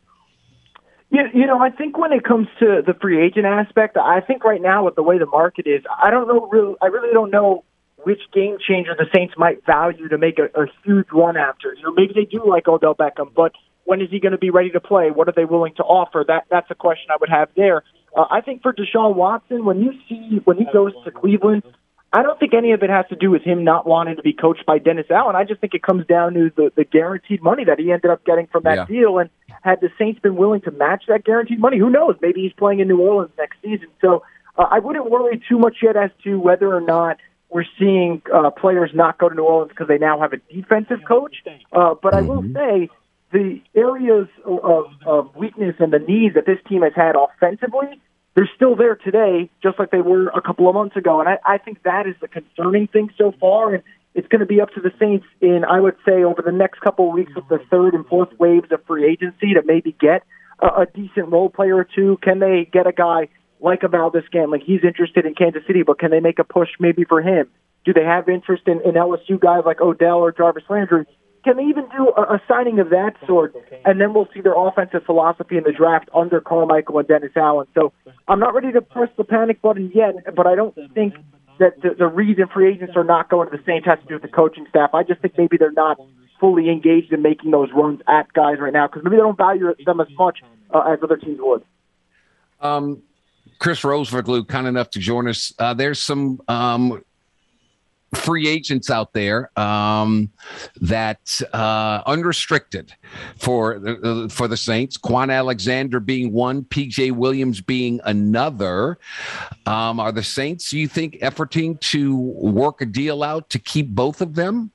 [1.10, 4.46] Yeah, you know, I think when it comes to the free agent aspect, I think
[4.46, 7.32] right now with the way the market is, I don't know really, I really don't
[7.32, 7.66] know
[8.04, 11.74] which game changer the Saints might value to make a, a huge run after.
[11.74, 13.52] You know, maybe they do like Odell Beckham, but
[13.84, 15.12] when is he going to be ready to play?
[15.12, 16.24] What are they willing to offer?
[16.26, 17.84] That that's a question I would have there.
[18.16, 21.64] Uh, I think for Deshaun Watson, when you see when he goes to Cleveland,
[22.14, 24.34] I don't think any of it has to do with him not wanting to be
[24.34, 25.36] coached by Dennis Allen.
[25.36, 28.26] I just think it comes down to the, the guaranteed money that he ended up
[28.26, 28.86] getting from that yeah.
[28.86, 29.18] deal.
[29.18, 29.30] And
[29.62, 32.16] had the Saints been willing to match that guaranteed money, who knows?
[32.22, 33.88] Maybe he's playing in New Orleans next season.
[34.02, 34.24] So
[34.58, 37.18] uh, I wouldn't worry too much yet as to whether or not
[37.50, 41.00] we're seeing uh, players not go to New Orleans because they now have a defensive
[41.08, 41.38] coach.
[41.72, 42.56] Uh, but I will mm-hmm.
[42.56, 42.90] say
[43.32, 48.00] the areas of, of weakness and the needs that this team has had offensively
[48.36, 51.20] they're still there today, just like they were a couple of months ago.
[51.20, 53.74] And I, I think that is the concerning thing so far.
[53.74, 53.84] And
[54.16, 56.80] it's going to be up to the Saints in, I would say, over the next
[56.80, 60.24] couple of weeks with the third and fourth waves of free agency to maybe get
[60.62, 62.18] a, a decent role player or two.
[62.22, 63.28] Can they get a guy
[63.60, 64.62] like a Valdes Scantling?
[64.66, 67.50] He's interested in Kansas City, but can they make a push maybe for him?
[67.84, 71.06] Do they have interest in, in LSU guys like Odell or Jarvis Landry?
[71.44, 73.56] Can they even do a, a signing of that sort?
[73.86, 77.68] And then we'll see their offensive philosophy in the draft under Carmichael and Dennis Allen.
[77.74, 77.94] So
[78.28, 81.16] I'm not ready to press the panic button yet, but I don't think
[81.60, 84.16] that the, the reason free agents are not going to the Saints has to do
[84.16, 84.92] with the coaching staff.
[84.94, 85.98] I just think maybe they're not
[86.40, 89.74] fully engaged in making those runs at guys right now because maybe they don't value
[89.86, 90.40] them as much
[90.74, 91.64] uh, as other teams would.
[92.60, 93.04] Um,
[93.60, 95.54] Chris Rosvoglou, kind enough to join us.
[95.60, 97.04] Uh, there's some um,
[98.14, 100.30] free agents out there um,
[100.80, 102.94] that uh, unrestricted
[103.38, 104.98] for the, for the Saints.
[104.98, 108.98] Kwon Alexander being one, PJ Williams being another.
[109.66, 114.22] Um, are the Saints, you think, efforting to work a deal out to keep both
[114.22, 114.72] of them?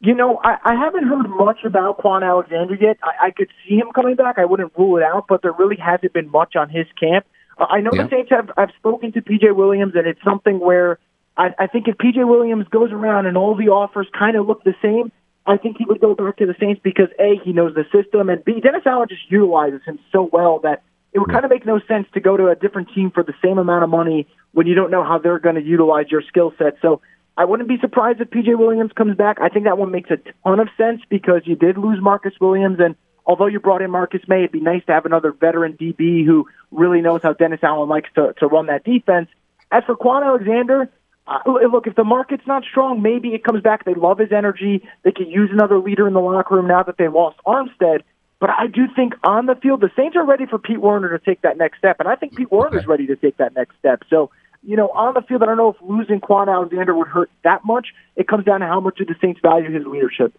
[0.00, 2.96] You know, I, I haven't heard much about Kwon Alexander yet.
[3.02, 4.38] I, I could see him coming back.
[4.38, 7.26] I wouldn't rule it out, but there really hasn't been much on his camp.
[7.58, 8.04] Uh, I know yeah.
[8.04, 8.50] the Saints have.
[8.56, 10.98] I've spoken to PJ Williams, and it's something where
[11.36, 14.64] I, I think if PJ Williams goes around and all the offers kind of look
[14.64, 15.10] the same,
[15.46, 18.30] I think he would go back to the Saints because A, he knows the system,
[18.30, 21.66] and B, Dennis Allen just utilizes him so well that it would kind of make
[21.66, 24.66] no sense to go to a different team for the same amount of money when
[24.66, 26.76] you don't know how they're going to utilize your skill set.
[26.80, 27.02] So
[27.36, 29.38] I wouldn't be surprised if PJ Williams comes back.
[29.40, 32.78] I think that one makes a ton of sense because you did lose Marcus Williams,
[32.80, 36.24] and although you brought in Marcus Maye, it'd be nice to have another veteran DB
[36.24, 39.28] who really knows how Dennis Allen likes to, to run that defense.
[39.70, 40.88] As for Kwon Alexander,
[41.26, 43.84] uh, look, if the market's not strong, maybe it comes back.
[43.84, 44.86] They love his energy.
[45.04, 48.02] They could use another leader in the locker room now that they lost Armstead.
[48.40, 51.24] But I do think on the field, the Saints are ready for Pete Werner to
[51.24, 52.86] take that next step, and I think Pete Werner's okay.
[52.86, 54.02] ready to take that next step.
[54.10, 54.30] So,
[54.62, 57.64] you know, on the field, I don't know if losing Kwon Alexander would hurt that
[57.64, 57.88] much.
[58.16, 60.34] It comes down to how much do the Saints value his leadership.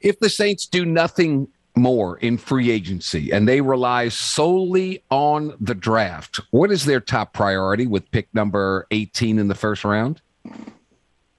[0.00, 5.74] If the Saints do nothing more in free agency and they rely solely on the
[5.74, 10.20] draft, what is their top priority with pick number 18 in the first round?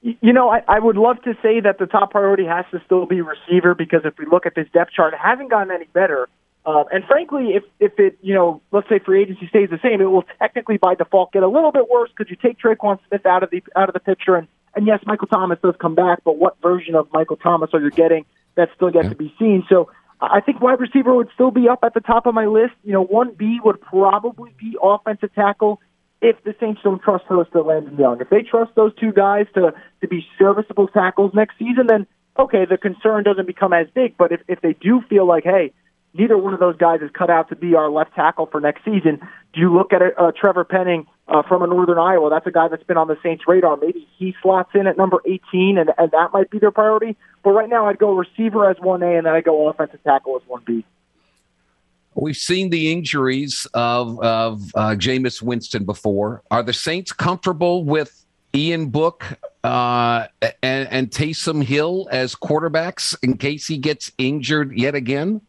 [0.01, 3.05] You know, I, I would love to say that the top priority has to still
[3.05, 6.29] be receiver because if we look at this depth chart, it hasn't gotten any better.
[6.65, 10.01] Uh, and frankly, if if it you know let's say free agency stays the same,
[10.01, 13.25] it will technically by default get a little bit worse because you take Tre'Quan Smith
[13.25, 16.19] out of the out of the picture, and and yes, Michael Thomas does come back,
[16.23, 18.25] but what version of Michael Thomas are you getting?
[18.55, 19.09] That's still yet yeah.
[19.09, 19.65] to be seen.
[19.69, 22.73] So I think wide receiver would still be up at the top of my list.
[22.83, 25.79] You know, one B would probably be offensive tackle
[26.21, 28.19] if the Saints don't trust Hurst or Landon Young.
[28.19, 32.07] If they trust those two guys to to be serviceable tackles next season, then
[32.39, 34.17] okay, the concern doesn't become as big.
[34.17, 35.71] But if if they do feel like, hey,
[36.13, 38.83] neither one of those guys is cut out to be our left tackle for next
[38.83, 39.19] season.
[39.53, 42.29] Do you look at it, uh, Trevor Penning uh, from a Northern Iowa?
[42.29, 43.77] That's a guy that's been on the Saints' radar.
[43.77, 47.15] Maybe he slots in at number 18, and, and that might be their priority.
[47.43, 50.47] But right now, I'd go receiver as 1A, and then I'd go offensive tackle as
[50.49, 50.83] 1B.
[52.15, 56.41] We've seen the injuries of, of uh, Jameis Winston before.
[56.49, 63.37] Are the Saints comfortable with Ian Book uh, and, and Taysom Hill as quarterbacks in
[63.37, 65.41] case he gets injured yet again?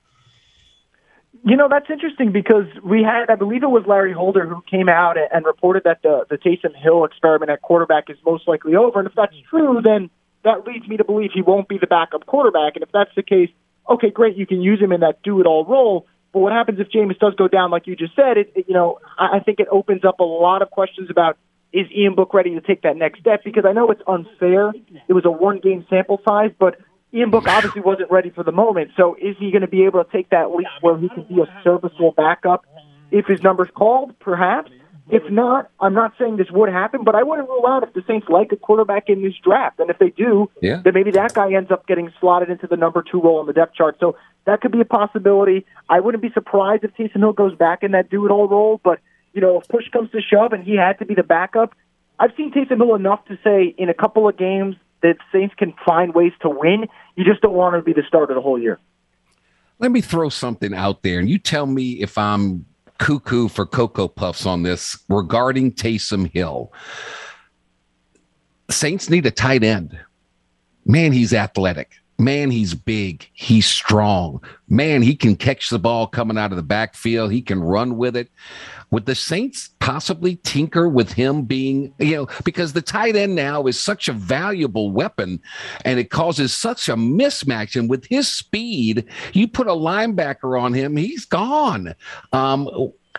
[1.44, 4.88] You know, that's interesting because we had, I believe it was Larry Holder who came
[4.88, 8.98] out and reported that the, the Taysom Hill experiment at quarterback is most likely over.
[8.98, 10.10] And if that's true, then
[10.44, 12.74] that leads me to believe he won't be the backup quarterback.
[12.74, 13.50] And if that's the case,
[13.88, 16.06] okay, great, you can use him in that do it all role.
[16.32, 18.36] But what happens if Jameis does go down, like you just said?
[18.36, 21.38] It, it, you know, I, I think it opens up a lot of questions about
[21.72, 23.44] is Ian Book ready to take that next step?
[23.44, 24.72] Because I know it's unfair.
[25.06, 26.76] It was a one game sample size, but
[27.12, 28.90] Ian Book obviously wasn't ready for the moment.
[28.96, 31.40] So is he going to be able to take that leap where he can be
[31.40, 32.66] a serviceable backup
[33.10, 34.18] if his number's called?
[34.18, 34.70] Perhaps.
[35.10, 38.02] If not, I'm not saying this would happen, but I wouldn't rule out if the
[38.06, 39.80] Saints like a quarterback in this draft.
[39.80, 40.82] And if they do, yeah.
[40.84, 43.54] then maybe that guy ends up getting slotted into the number two role on the
[43.54, 43.96] depth chart.
[44.00, 45.64] So that could be a possibility.
[45.88, 48.80] I wouldn't be surprised if Taysom Hill goes back in that do it all role,
[48.84, 49.00] but
[49.32, 51.74] you know, if push comes to shove and he had to be the backup,
[52.18, 55.74] I've seen Taysom Hill enough to say in a couple of games that Saints can
[55.84, 56.86] find ways to win.
[57.16, 58.78] You just don't want to be the starter the whole year.
[59.78, 62.66] Let me throw something out there, and you tell me if I'm
[62.98, 66.72] cuckoo for Cocoa Puffs on this regarding Taysom Hill.
[68.70, 69.98] Saints need a tight end.
[70.84, 71.92] Man, he's athletic.
[72.20, 73.28] Man, he's big.
[73.32, 74.42] He's strong.
[74.68, 77.30] Man, he can catch the ball coming out of the backfield.
[77.30, 78.28] He can run with it.
[78.90, 83.66] Would the Saints possibly tinker with him being, you know, because the tight end now
[83.66, 85.40] is such a valuable weapon
[85.84, 87.78] and it causes such a mismatch.
[87.78, 91.94] And with his speed, you put a linebacker on him, he's gone.
[92.32, 92.68] Um,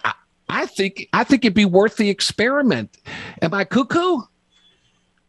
[0.04, 0.14] I,
[0.50, 2.98] I think I think it'd be worth the experiment.
[3.42, 4.24] Am I cuckoo?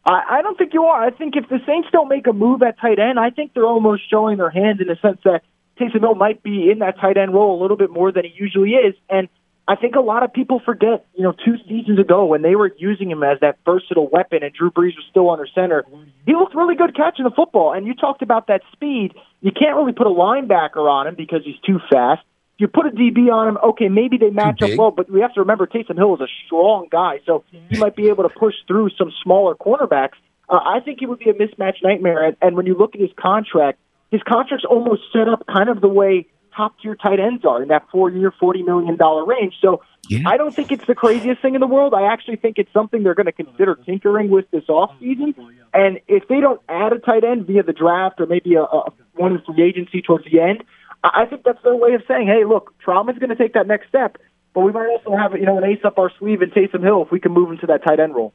[0.04, 1.02] I, I don't think you are.
[1.02, 3.66] I think if the Saints don't make a move at tight end, I think they're
[3.66, 5.42] almost showing their hand in the sense that
[5.78, 8.32] Taysom Hill might be in that tight end role a little bit more than he
[8.34, 8.94] usually is.
[9.08, 9.28] And
[9.68, 12.72] I think a lot of people forget, you know, two seasons ago when they were
[12.78, 15.84] using him as that versatile weapon and Drew Brees was still under center,
[16.26, 17.72] he looked really good catching the football.
[17.72, 19.14] And you talked about that speed.
[19.40, 22.22] You can't really put a linebacker on him because he's too fast.
[22.60, 25.32] You put a DB on him, okay, maybe they match up well, but we have
[25.32, 28.52] to remember Taysom Hill is a strong guy, so he might be able to push
[28.66, 30.18] through some smaller cornerbacks.
[30.46, 32.22] Uh, I think it would be a mismatch nightmare.
[32.22, 33.78] And, and when you look at his contract,
[34.10, 37.68] his contract's almost set up kind of the way top tier tight ends are in
[37.68, 39.54] that four year, $40 million range.
[39.62, 40.28] So yeah.
[40.28, 41.94] I don't think it's the craziest thing in the world.
[41.94, 45.34] I actually think it's something they're going to consider tinkering with this offseason.
[45.72, 48.92] And if they don't add a tight end via the draft or maybe a, a
[49.14, 50.64] one in free agency towards the end,
[51.02, 53.88] I think that's their way of saying, hey, look, Trautman's going to take that next
[53.88, 54.18] step,
[54.54, 57.02] but we might also have you know an ace up our sleeve in Taysom Hill
[57.02, 58.34] if we can move into that tight end role.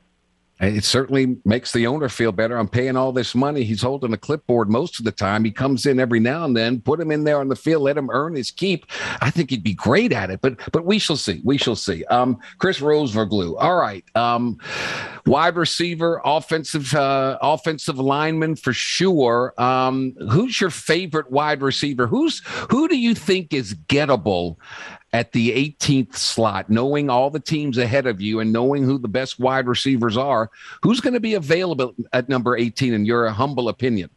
[0.59, 2.57] It certainly makes the owner feel better.
[2.57, 3.63] I'm paying all this money.
[3.63, 5.43] He's holding a clipboard most of the time.
[5.43, 6.79] He comes in every now and then.
[6.79, 7.83] Put him in there on the field.
[7.83, 8.85] Let him earn his keep.
[9.19, 10.39] I think he'd be great at it.
[10.41, 11.41] But but we shall see.
[11.43, 12.05] We shall see.
[12.05, 13.55] Um, Chris Rosvoglou.
[13.59, 14.05] All right.
[14.15, 14.57] Um,
[15.25, 19.53] wide receiver, offensive uh, offensive lineman for sure.
[19.61, 22.07] Um, who's your favorite wide receiver?
[22.07, 24.55] Who's who do you think is gettable
[25.15, 29.07] at the 18th slot, knowing all the teams ahead of you and knowing who the
[29.07, 30.51] best wide receivers are,
[30.83, 34.09] who's going to be available at number 18 in your humble opinion?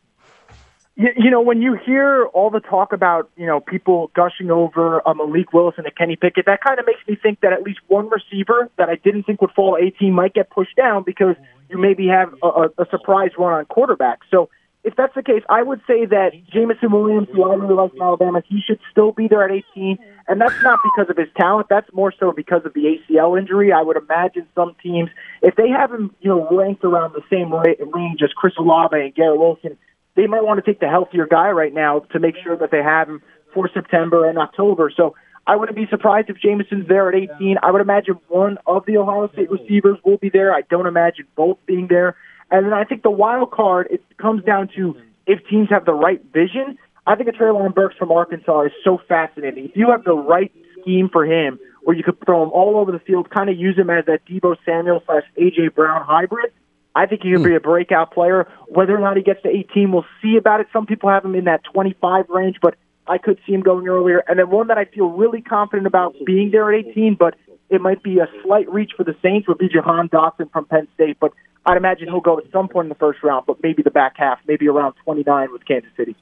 [0.96, 5.18] You, know, when you hear all the talk about, you know, people gushing over um,
[5.18, 8.08] Malik Willis and Kenny Pickett, that kind of makes me think that at least one
[8.08, 11.36] receiver that I didn't think would fall 18 might get pushed down because
[11.70, 14.18] you maybe have a, a surprise run on quarterback.
[14.32, 14.50] So
[14.84, 18.02] if that's the case, I would say that Jameson Williams, who I really like from
[18.02, 19.98] Alabama, he should still be there at 18.
[20.28, 21.66] And that's not because of his talent.
[21.68, 23.72] That's more so because of the ACL injury.
[23.72, 25.10] I would imagine some teams,
[25.42, 29.14] if they have him, you know, ranked around the same range as Chris Olave and
[29.14, 29.76] Garrett Wilson,
[30.14, 32.82] they might want to take the healthier guy right now to make sure that they
[32.82, 33.22] have him
[33.54, 34.92] for September and October.
[34.96, 35.14] So
[35.46, 37.56] I wouldn't be surprised if Jameson's there at 18.
[37.62, 40.52] I would imagine one of the Ohio State receivers will be there.
[40.52, 42.16] I don't imagine both being there.
[42.50, 45.92] And then I think the wild card, it comes down to if teams have the
[45.92, 46.78] right vision.
[47.06, 49.66] I think a Treylon Burks from Arkansas is so fascinating.
[49.66, 52.92] If you have the right scheme for him, where you could throw him all over
[52.92, 56.52] the field, kind of use him as that Deebo Samuel slash AJ Brown hybrid,
[56.94, 57.56] I think he could be hmm.
[57.56, 58.48] a breakout player.
[58.66, 60.66] Whether or not he gets to 18, we'll see about it.
[60.72, 62.74] Some people have him in that 25 range, but
[63.06, 64.22] I could see him going earlier.
[64.28, 67.36] And then one that I feel really confident about being there at 18, but
[67.70, 70.88] it might be a slight reach for the Saints would be Jahan Dotson from Penn
[70.94, 71.18] State.
[71.20, 71.32] But
[71.66, 74.14] I'd imagine he'll go at some point in the first round, but maybe the back
[74.16, 76.16] half, maybe around 29 with Kansas City.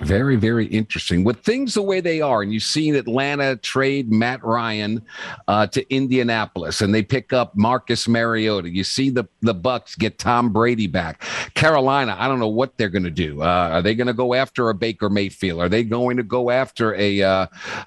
[0.00, 1.24] Very, very interesting.
[1.24, 5.02] With things the way they are, and you've seen Atlanta trade Matt Ryan
[5.48, 8.68] uh, to Indianapolis, and they pick up Marcus Mariota.
[8.68, 11.22] You see the the Bucs get Tom Brady back.
[11.54, 13.42] Carolina, I don't know what they're going to do.
[13.42, 15.60] Uh, are they going to go after a Baker Mayfield?
[15.60, 17.46] Are they going to go after a uh,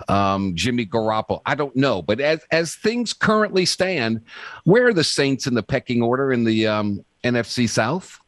[0.10, 1.42] um, Jimmy Garoppolo?
[1.46, 2.02] I don't know.
[2.02, 4.22] But as as things currently stand,
[4.66, 8.21] where are the Saints in the pecking order in the um, NFC South?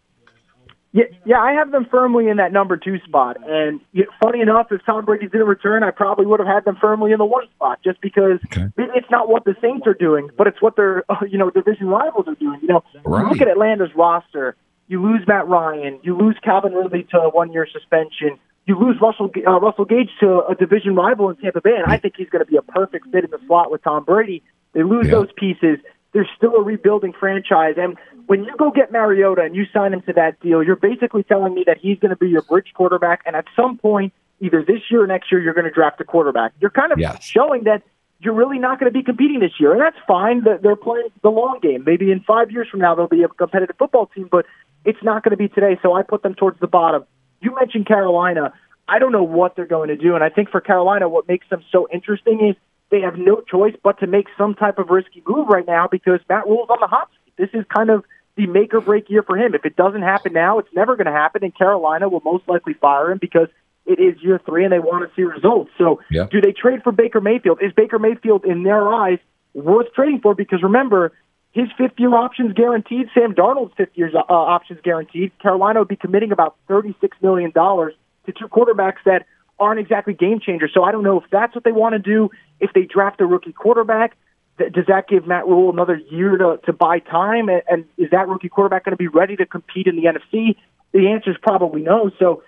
[0.94, 3.38] Yeah, yeah, I have them firmly in that number two spot.
[3.50, 6.66] And you know, funny enough, if Tom Brady didn't return, I probably would have had
[6.66, 8.68] them firmly in the one spot, just because okay.
[8.78, 12.28] it's not what the Saints are doing, but it's what their you know division rivals
[12.28, 12.60] are doing.
[12.62, 13.24] You know, right.
[13.24, 14.56] you look at Atlanta's roster.
[14.88, 19.30] You lose Matt Ryan, you lose Calvin Ridley to a one-year suspension, you lose Russell
[19.46, 22.44] uh, Russell Gage to a division rival in Tampa Bay, and I think he's going
[22.44, 24.42] to be a perfect fit in the slot with Tom Brady.
[24.74, 25.12] They lose yeah.
[25.12, 25.80] those pieces.
[26.14, 27.98] They're still a rebuilding franchise, and
[28.28, 31.54] when you go get Mariota and you sign him to that deal, you're basically telling
[31.54, 34.82] me that he's going to be your bridge quarterback, and at some point, either this
[34.92, 36.54] year or next year, you're going to draft a quarterback.
[36.60, 37.24] You're kind of yes.
[37.24, 37.82] showing that
[38.20, 40.44] you're really not going to be competing this year, and that's fine.
[40.44, 41.84] They're playing the long game.
[41.86, 44.46] Maybe in five years from now, they'll be a competitive football team, but
[44.86, 45.78] it's not going to be today.
[45.82, 47.06] So I put them towards the bottom.
[47.42, 48.54] You mentioned Carolina.
[48.88, 51.48] I don't know what they're going to do, and I think for Carolina, what makes
[51.50, 52.56] them so interesting is
[52.94, 56.20] they have no choice but to make some type of risky move right now because
[56.30, 57.34] Matt Rhule's on the hot seat.
[57.38, 59.56] This is kind of the make or break year for him.
[59.56, 62.76] If it doesn't happen now, it's never going to happen, and Carolina will most likely
[62.76, 63.48] fire him because
[63.88, 65.72] it is year three and they want to see results.
[65.76, 66.28] So, yeah.
[66.32, 67.64] do they trade for Baker Mayfield?
[67.64, 69.18] Is Baker Mayfield, in their eyes,
[69.56, 70.36] worth trading for?
[70.36, 71.14] Because remember,
[71.52, 73.08] his fifth year options guaranteed.
[73.16, 75.32] Sam Darnold's fifth year uh, options guaranteed.
[75.40, 77.92] Carolina would be committing about $36 million to
[78.28, 79.26] two quarterbacks that
[79.64, 80.72] aren't exactly game changers.
[80.74, 82.30] So I don't know if that's what they want to do.
[82.60, 84.16] If they draft a rookie quarterback,
[84.58, 87.50] does that give Matt Rhule another year to, to buy time?
[87.50, 90.56] And, and is that rookie quarterback going to be ready to compete in the NFC?
[90.92, 92.12] The answer is probably no.
[92.20, 92.44] So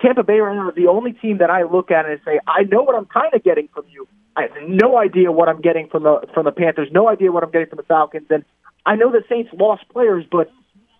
[0.00, 2.62] Tampa Bay right now is the only team that I look at and say, I
[2.62, 4.06] know what I'm kind of getting from you.
[4.36, 6.88] I have no idea what I'm getting from the from the Panthers.
[6.92, 8.26] No idea what I'm getting from the Falcons.
[8.30, 8.44] And
[8.86, 10.50] I know the Saints lost players, but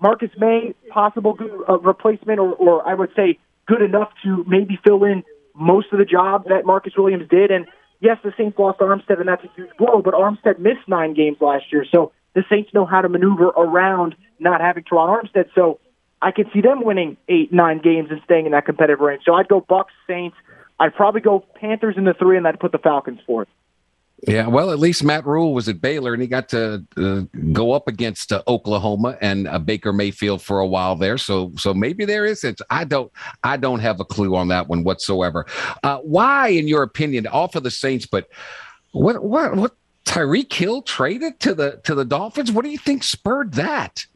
[0.01, 4.79] Marcus Maye, possible good, uh, replacement, or, or I would say good enough to maybe
[4.85, 5.23] fill in
[5.55, 7.51] most of the job that Marcus Williams did.
[7.51, 7.67] And
[8.01, 11.39] yes, the Saints lost Armstead, and that's a huge blow, but Armstead missed nine games
[11.41, 11.85] last year.
[11.91, 15.47] So the Saints know how to maneuver around not having Terron Armstead.
[15.55, 15.81] So
[16.23, 19.23] I could see them winning eight, nine games and staying in that competitive range.
[19.25, 20.37] So I'd go Bucs, Saints.
[20.79, 23.49] I'd probably go Panthers in the three, and I'd put the Falcons fourth.
[24.29, 27.73] Yeah, well, at least Matt Rhule was at Baylor, and he got to uh, go
[27.73, 31.17] up against uh, Oklahoma and uh, Baker Mayfield for a while there.
[31.17, 32.61] So, so maybe there is it.
[32.69, 33.11] I don't,
[33.45, 35.47] I don't have a clue on that one whatsoever.
[35.83, 38.29] Uh, why, in your opinion, all for the Saints, but
[38.93, 39.73] what, what, what?
[40.05, 42.51] Tyreek Hill traded to the to the Dolphins.
[42.51, 44.07] What do you think spurred that?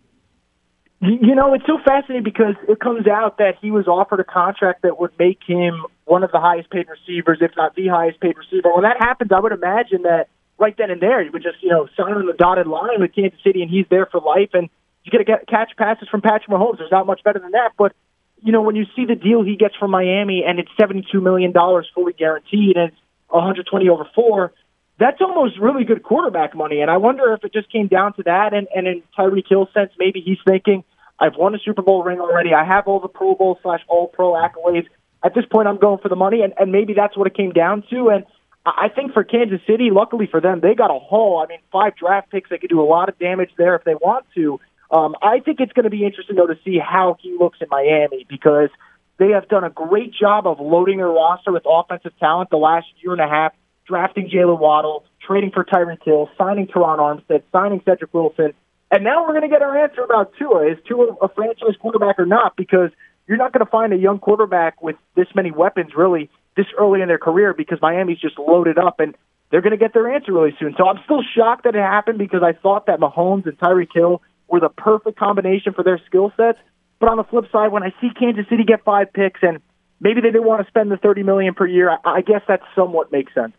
[1.04, 4.82] You know, it's so fascinating because it comes out that he was offered a contract
[4.82, 8.38] that would make him one of the highest paid receivers, if not the highest paid
[8.38, 8.72] receiver.
[8.72, 10.28] When that happens, I would imagine that
[10.58, 13.14] right then and there, he would just, you know, sign on the dotted line with
[13.14, 14.50] Kansas City and he's there for life.
[14.54, 14.70] And
[15.04, 16.78] you get to catch passes from Patrick Mahomes.
[16.78, 17.72] There's not much better than that.
[17.76, 17.92] But,
[18.40, 21.52] you know, when you see the deal he gets from Miami and it's $72 million
[21.52, 24.52] fully guaranteed and it's 120 over four,
[24.98, 26.80] that's almost really good quarterback money.
[26.80, 28.54] And I wonder if it just came down to that.
[28.54, 30.82] And, and in Tyreek Hill's sense, maybe he's thinking,
[31.18, 32.52] I've won a Super Bowl ring already.
[32.54, 34.86] I have all the Pro Bowl slash All Pro accolades.
[35.24, 37.52] At this point, I'm going for the money, and, and maybe that's what it came
[37.52, 38.10] down to.
[38.10, 38.24] And
[38.66, 41.42] I think for Kansas City, luckily for them, they got a haul.
[41.42, 42.50] I mean, five draft picks.
[42.50, 44.60] They could do a lot of damage there if they want to.
[44.90, 47.68] Um, I think it's going to be interesting, though, to see how he looks in
[47.70, 48.70] Miami because
[49.18, 52.86] they have done a great job of loading their roster with offensive talent the last
[53.02, 53.52] year and a half,
[53.86, 58.54] drafting Jaylen Waddle, trading for Tyreek Hill, signing Terron Armstead, signing Cedric Wilson.
[58.90, 60.72] And now we're going to get our answer about Tua.
[60.72, 62.56] Is Tua a franchise quarterback or not?
[62.56, 62.90] Because
[63.26, 67.00] you're not going to find a young quarterback with this many weapons really this early
[67.00, 69.16] in their career because Miami's just loaded up and
[69.50, 70.74] they're going to get their answer really soon.
[70.76, 74.22] So I'm still shocked that it happened because I thought that Mahomes and Tyreek Hill
[74.48, 76.58] were the perfect combination for their skill sets.
[77.00, 79.60] But on the flip side, when I see Kansas City get five picks and
[80.00, 82.60] maybe they didn't want to spend the 30 million per year, I, I guess that
[82.74, 83.52] somewhat makes sense.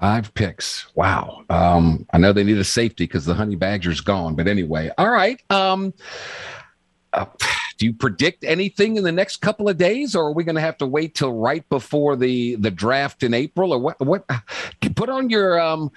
[0.00, 0.86] Five picks.
[0.94, 1.44] Wow.
[1.50, 4.34] Um, I know they need a safety because the honey badger's gone.
[4.34, 5.38] But anyway, all right.
[5.50, 5.92] Um,
[7.12, 7.26] uh,
[7.76, 10.60] do you predict anything in the next couple of days, or are we going to
[10.60, 14.00] have to wait till right before the the draft in April, or what?
[14.00, 14.26] What?
[14.96, 15.90] Put on your um,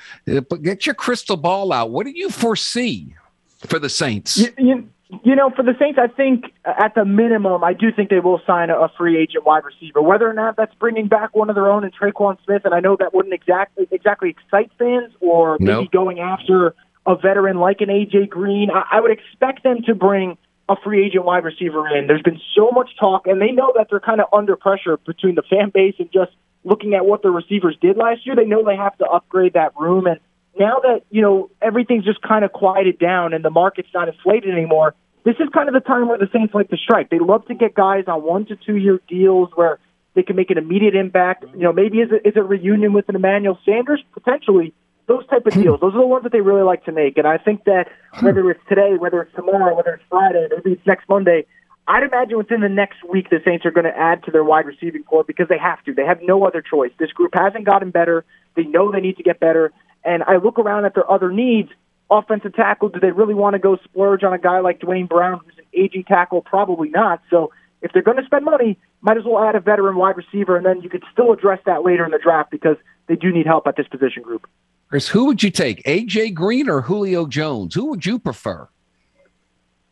[0.61, 1.91] get your crystal ball out.
[1.91, 3.15] What do you foresee
[3.59, 4.37] for the Saints?
[4.37, 4.89] You, you,
[5.23, 8.19] you know, for the Saints, I think uh, at the minimum, I do think they
[8.19, 10.01] will sign a, free agent wide receiver.
[10.01, 12.79] Whether or not that's bringing back one of their own in Tre'Quan Smith, and I
[12.79, 15.91] know that wouldn't exactly exactly excite fans, or maybe nope.
[15.91, 18.69] going after a veteran like an AJ Green.
[18.71, 20.37] I, I would expect them to bring
[20.69, 22.07] a free agent wide receiver in.
[22.07, 25.35] There's been so much talk, and they know that they're kind of under pressure between
[25.35, 26.31] the fan base and just
[26.63, 28.35] looking at what the receivers did last year.
[28.35, 30.19] They know they have to upgrade that room, and
[30.57, 34.51] now that you know everything's just kind of quieted down and the market's not inflated
[34.51, 37.09] anymore this is kind of the time where the Saints like to strike.
[37.09, 39.79] They love to get guys on one to two year deals where
[40.15, 41.45] they can make an immediate impact.
[41.53, 44.73] You know, maybe is it is a reunion with an Emmanuel Sanders potentially.
[45.05, 47.17] Those type of deals, those are the ones that they really like to make.
[47.17, 47.89] And I think that
[48.21, 51.45] whether it's today, whether it's tomorrow, whether it's Friday, maybe it's next Monday,
[51.87, 54.65] I'd imagine within the next week the Saints are going to add to their wide
[54.65, 55.93] receiving core because they have to.
[55.93, 56.91] They have no other choice.
[56.97, 58.23] This group hasn't gotten better.
[58.55, 59.73] They know they need to get better.
[60.05, 61.69] And I look around at their other needs,
[62.17, 62.89] offensive tackle.
[62.89, 65.65] Do they really want to go splurge on a guy like Duane Brown, who's an
[65.73, 66.41] aging tackle?
[66.41, 67.21] Probably not.
[67.29, 67.51] So
[67.81, 70.65] if they're going to spend money, might as well add a veteran wide receiver, and
[70.65, 73.67] then you could still address that later in the draft because they do need help
[73.67, 74.47] at this position group.
[74.89, 77.75] Chris, who would you take, AJ Green or Julio Jones?
[77.75, 78.69] Who would you prefer?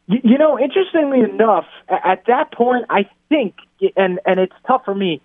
[0.07, 3.55] You, you know, interestingly enough, at that point, I think,
[3.95, 5.21] and and it's tough for me.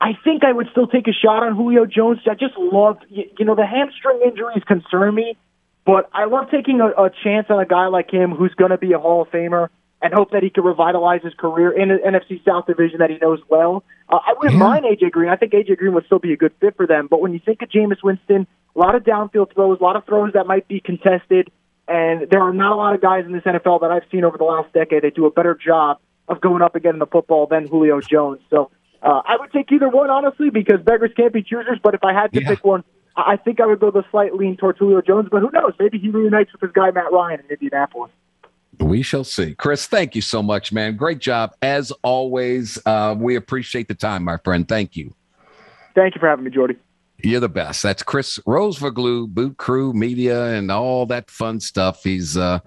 [0.00, 2.20] I think I would still take a shot on Julio Jones.
[2.30, 5.36] I just love, you know, the hamstring injuries concern me.
[5.88, 8.76] But I love taking a, a chance on a guy like him who's going to
[8.76, 9.70] be a Hall of Famer
[10.02, 13.16] and hope that he can revitalize his career in an NFC South division that he
[13.16, 13.82] knows well.
[14.06, 14.68] Uh, I wouldn't yeah.
[14.68, 15.30] mind AJ Green.
[15.30, 17.06] I think AJ Green would still be a good fit for them.
[17.08, 20.04] But when you think of Jameis Winston, a lot of downfield throws, a lot of
[20.04, 21.50] throws that might be contested,
[21.88, 24.36] and there are not a lot of guys in this NFL that I've seen over
[24.36, 27.46] the last decade that do a better job of going up and getting the football
[27.46, 28.42] than Julio Jones.
[28.50, 28.70] So
[29.02, 31.78] uh, I would take either one, honestly, because beggars can't be choosers.
[31.82, 32.48] But if I had to yeah.
[32.48, 32.84] pick one,
[33.26, 35.72] I think I would go the slight lean towards Julio Jones, but who knows?
[35.78, 38.10] Maybe he reunites with his guy Matt Ryan in Indianapolis.
[38.78, 39.54] We shall see.
[39.54, 40.96] Chris, thank you so much, man.
[40.96, 41.52] Great job.
[41.60, 44.68] As always, uh, we appreciate the time, my friend.
[44.68, 45.12] Thank you.
[45.96, 46.76] Thank you for having me, Jordy.
[47.20, 47.82] You're the best.
[47.82, 52.04] That's Chris Rosvoglou, Boot Crew Media, and all that fun stuff.
[52.04, 52.60] He's uh,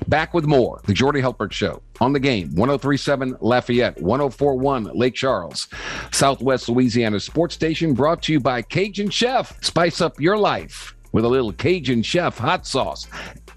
[0.08, 0.80] Back with more.
[0.86, 2.54] The Jordy Hultberg Show on the game.
[2.54, 5.68] 1037 Lafayette, 1041 Lake Charles,
[6.12, 9.62] Southwest Louisiana Sports Station, brought to you by Cajun Chef.
[9.62, 13.06] Spice up your life with a little Cajun Chef hot sauce.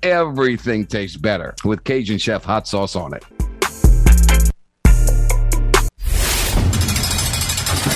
[0.01, 3.23] Everything tastes better with Cajun Chef hot sauce on it.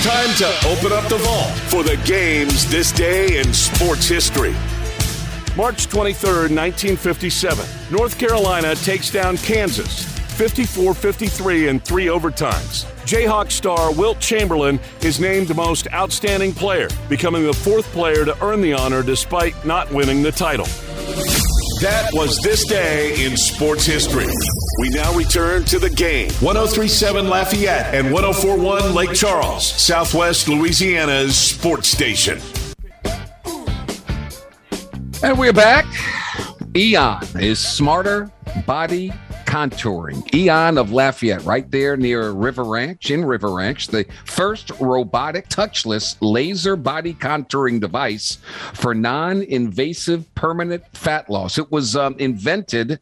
[0.07, 4.55] Time to open up the vault for the games this day in sports history.
[5.57, 10.05] March 23rd, 1957, North Carolina takes down Kansas
[10.37, 12.85] 54 53 in three overtimes.
[13.07, 18.37] Jayhawk star Wilt Chamberlain is named the most outstanding player, becoming the fourth player to
[18.45, 20.67] earn the honor despite not winning the title.
[21.81, 24.27] That was this day in sports history.
[24.79, 26.29] We now return to the game.
[26.39, 32.39] 1037 Lafayette and 1041 Lake Charles, Southwest Louisiana's sports station.
[35.23, 35.85] And we're back.
[36.75, 38.31] Eon is smarter
[38.67, 39.11] body
[39.45, 40.31] contouring.
[40.35, 46.17] Eon of Lafayette, right there near River Ranch, in River Ranch, the first robotic touchless
[46.21, 48.37] laser body contouring device
[48.73, 51.57] for non invasive permanent fat loss.
[51.57, 52.99] It was um, invented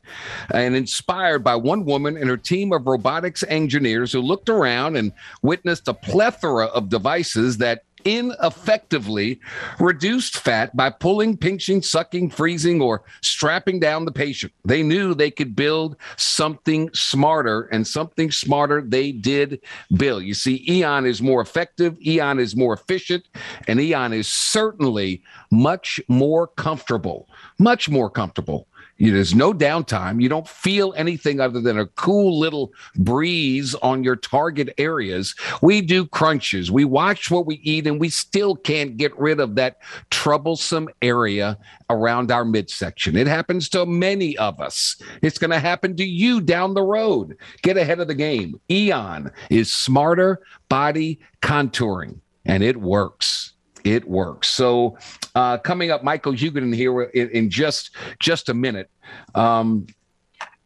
[0.54, 5.12] and inspired by one woman and her team of robotics engineers who looked around and
[5.42, 9.40] witnessed a plethora of devices that ineffectively
[9.80, 14.54] reduced fat by pulling, pinching, sucking, freezing, or strapping down the patient.
[14.64, 19.60] They knew they could build something smarter, and something smarter they did
[19.98, 20.24] build.
[20.24, 23.26] You see, Eon is more effective, Eon is more efficient,
[23.68, 27.28] and Eon is certainly much more comfortable,
[27.58, 28.68] much more comfortable
[28.98, 30.22] there's no downtime.
[30.22, 35.36] You don't feel anything other than a cool little breeze on your target areas.
[35.62, 36.72] We do crunches.
[36.72, 39.80] We watch what we eat, and we still can't get rid of that
[40.12, 41.58] troublesome area
[41.90, 43.18] around our midsection.
[43.18, 44.96] It happens to many of us.
[45.22, 47.38] It's going to happen to you down the road.
[47.64, 48.60] Get ahead of the game.
[48.72, 53.55] Eon is smarter body contouring, and it works
[53.86, 54.50] it works.
[54.50, 54.98] So
[55.36, 58.90] uh, coming up, Michael Huguenin here in, in just just a minute.
[59.36, 59.88] Um,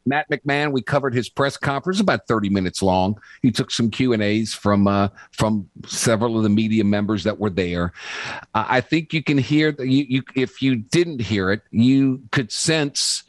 [0.05, 3.19] Matt McMahon, we covered his press conference about 30 minutes long.
[3.43, 7.37] He took some Q and A's from uh, from several of the media members that
[7.37, 7.93] were there.
[8.55, 12.23] Uh, I think you can hear that you, you if you didn't hear it, you
[12.31, 13.23] could sense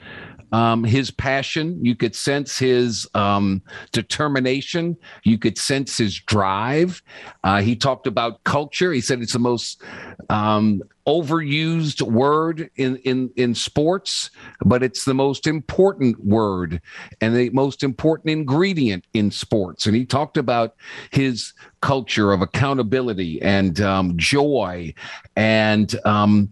[0.52, 1.82] um, his passion.
[1.84, 4.96] You could sense his um, determination.
[5.24, 7.02] You could sense his drive.
[7.44, 8.92] Uh, he talked about culture.
[8.92, 9.82] He said it's the most
[10.28, 14.30] um, overused word in, in, in sports,
[14.64, 16.80] but it's the most important word
[17.20, 19.86] and the most important ingredient in sports.
[19.86, 20.76] And he talked about
[21.10, 24.94] his culture of accountability and um, joy
[25.36, 26.50] and um,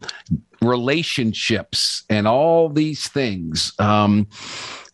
[0.60, 3.72] relationships and all these things.
[3.78, 4.28] Um,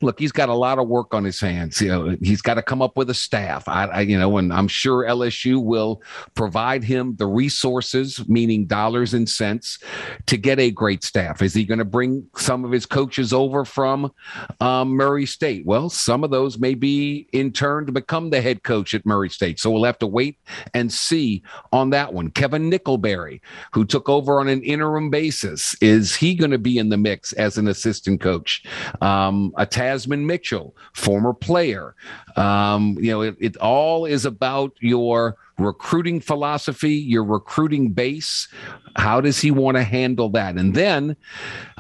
[0.01, 1.80] look, he's got a lot of work on his hands.
[1.80, 3.68] You know, he's got to come up with a staff.
[3.68, 6.03] I, I, you know, and I'm sure LSU will
[6.34, 9.78] provide him the resources, meaning dollars and cents,
[10.26, 11.42] to get a great staff.
[11.42, 14.12] Is he going to bring some of his coaches over from
[14.61, 15.64] um, Murray State?
[15.66, 19.30] Well, some of those may be in turn to become the head coach at Murray
[19.30, 19.61] State.
[19.61, 20.38] So we'll have to wait
[20.72, 21.42] and see
[21.72, 22.30] on that one.
[22.30, 23.40] Kevin Nickelberry,
[23.72, 27.32] who took over on an interim basis, is he going to be in the mix
[27.34, 28.64] as an assistant coach?
[29.01, 29.53] Um,
[29.85, 31.95] Tasmin Mitchell, former player.
[32.37, 38.49] Um, you know, it, it all is about your recruiting philosophy, your recruiting base.
[38.97, 40.57] How does he want to handle that?
[40.57, 41.16] And then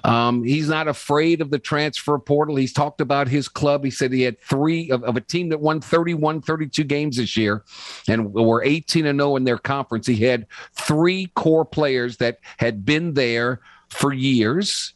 [0.04, 2.56] um, he's not afraid of the transfer portal.
[2.56, 3.84] He's talked about his club.
[3.84, 7.36] He said he had three of, of a team that won 31, 32 games this
[7.36, 7.64] year
[8.06, 10.06] and were 18 and 0 in their conference.
[10.06, 14.93] He had three core players that had been there for years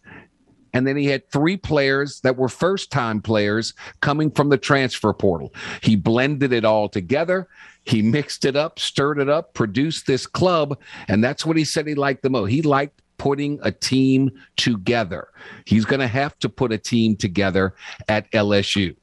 [0.78, 5.12] and then he had three players that were first time players coming from the transfer
[5.12, 5.52] portal.
[5.82, 7.48] He blended it all together.
[7.84, 10.78] He mixed it up, stirred it up, produced this club.
[11.08, 12.50] And that's what he said he liked the most.
[12.50, 15.26] He liked putting a team together.
[15.64, 17.74] He's going to have to put a team together
[18.06, 18.94] at LSU.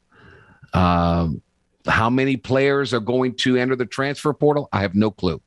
[0.74, 1.42] Um,
[1.88, 4.70] how many players are going to enter the transfer portal?
[4.72, 5.42] I have no clue.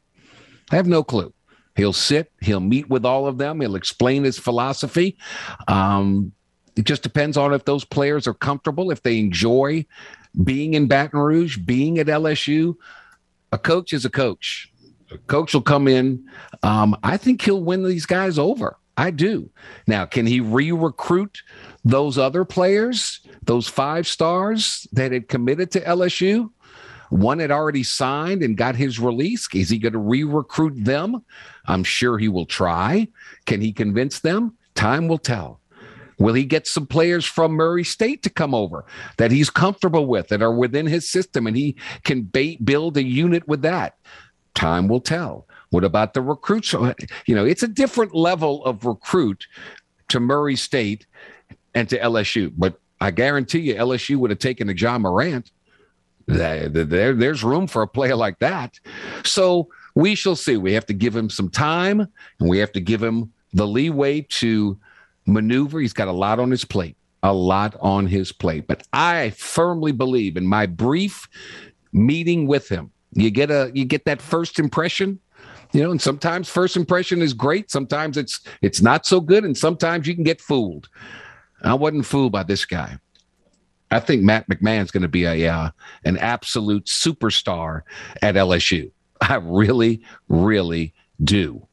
[0.71, 1.33] I have no clue.
[1.79, 5.17] He'll sit, he'll meet with all of them, he'll explain his philosophy.
[5.69, 6.33] Um,
[6.75, 9.87] it just depends on if those players are comfortable, if they enjoy
[10.43, 12.75] being in Baton Rouge, being at LSU.
[13.53, 14.73] A coach is a coach.
[15.13, 16.29] A coach will come in.
[16.65, 18.77] Um, I think he'll win these guys over.
[18.97, 19.49] I do.
[19.87, 21.43] Now, can he re recruit
[21.85, 26.51] those other players, those five stars that had committed to LSU?
[27.11, 29.49] One had already signed and got his release.
[29.55, 31.25] Is he going to re recruit them?
[31.69, 33.07] I'm sure he will try.
[33.47, 34.57] Can he convince them?
[34.75, 35.61] Time will tell.
[36.19, 38.85] Will he get some players from Murray State to come over
[39.19, 43.05] that he's comfortable with, that are within his system, and he can ba- build a
[43.05, 43.97] unit with that?
[44.55, 45.47] Time will tell.
[45.71, 46.73] What about the recruits?
[46.73, 49.47] You know, it's a different level of recruit
[50.09, 51.07] to Murray State
[51.75, 55.53] and to LSU, but I guarantee you, LSU would have taken a Ja Morant.
[56.27, 58.81] There, there's room for a player like that.
[59.25, 59.69] So
[59.99, 60.57] we shall see.
[60.57, 62.01] We have to give him some time
[62.39, 64.79] and we have to give him the leeway to
[65.27, 65.81] maneuver.
[65.81, 68.69] He's got a lot on his plate, a lot on his plate.
[68.69, 71.29] But I firmly believe in my brief
[71.93, 72.93] meeting with him.
[73.13, 75.19] You get a you get that first impression,
[75.73, 79.59] you know, and sometimes first impression is great, sometimes it's it's not so good, and
[79.59, 80.89] sometimes you can get fooled.
[81.65, 82.99] I wasn't fooled by this guy.
[83.91, 85.71] I think Matt McMahon's going to be a uh,
[86.05, 87.83] an absolute superstar
[88.23, 88.93] at LSU.
[89.21, 91.67] I really, really do.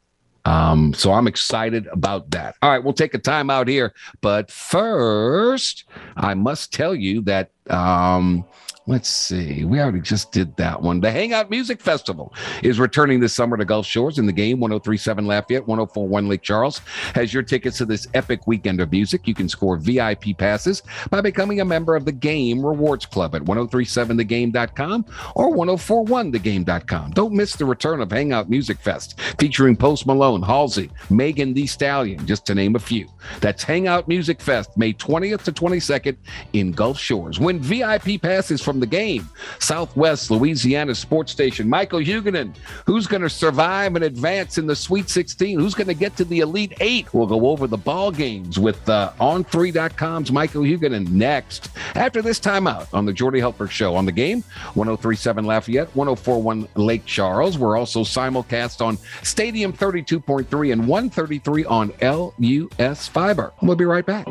[0.46, 2.56] Um, so I'm excited about that.
[2.62, 5.86] All right, we'll take a time out here, but first,
[6.16, 8.46] I must tell you that um,
[8.88, 9.66] Let's see.
[9.66, 11.00] We already just did that one.
[11.02, 12.32] The Hangout Music Festival
[12.62, 16.82] is returning this summer to Gulf Shores in the game 1037 Lafayette, 1041 Lake Charles.
[17.16, 19.28] Has your tickets to this epic weekend of music.
[19.28, 23.42] You can score VIP passes by becoming a member of the Game Rewards Club at
[23.42, 27.12] 1037thegame.com or 1041thegame.com.
[27.12, 32.24] Don't miss the return of Hangout Music Fest featuring Post Malone, Halsey, Megan Thee Stallion,
[32.28, 33.08] just to name a few.
[33.42, 36.18] That's Hangout Music Fest, May 20th to 22nd
[36.54, 37.40] in Gulf Shores.
[37.40, 39.30] Win VIP passes from from the game.
[39.60, 41.70] Southwest Louisiana Sports Station.
[41.70, 42.54] Michael Huguenin,
[42.86, 45.58] who's going to survive and advance in the Sweet 16?
[45.58, 47.14] Who's going to get to the Elite Eight?
[47.14, 51.70] We'll go over the ball games with uh, On3.com's Michael Huguenin next.
[51.96, 54.42] After this timeout on the Jordy Hultberg Show on the game,
[54.74, 57.58] 1037 Lafayette, 1041 Lake Charles.
[57.58, 63.54] We're also simulcast on Stadium 32.3 and 133 on LUS Fiber.
[63.62, 64.26] We'll be right back.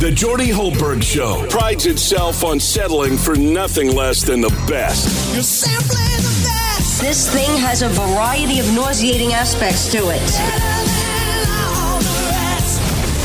[0.00, 5.32] The Jordy Hultberg Show prides itself on settling for nothing less than the best.
[5.32, 7.00] You're simply the best.
[7.00, 10.73] This thing has a variety of nauseating aspects to it.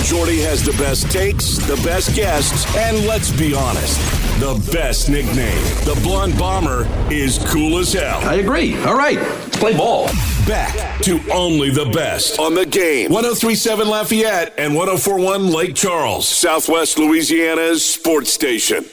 [0.10, 4.00] Jordy has the best takes, the best guests, and let's be honest,
[4.40, 5.64] the best nickname.
[5.86, 8.20] The Blonde Bomber is cool as hell.
[8.28, 8.76] I agree.
[8.86, 10.08] All right, let's play ball.
[10.48, 13.12] Back to only the best on the game.
[13.12, 18.86] 1037 Lafayette and 1041 Lake Charles, Southwest Louisiana's sports station.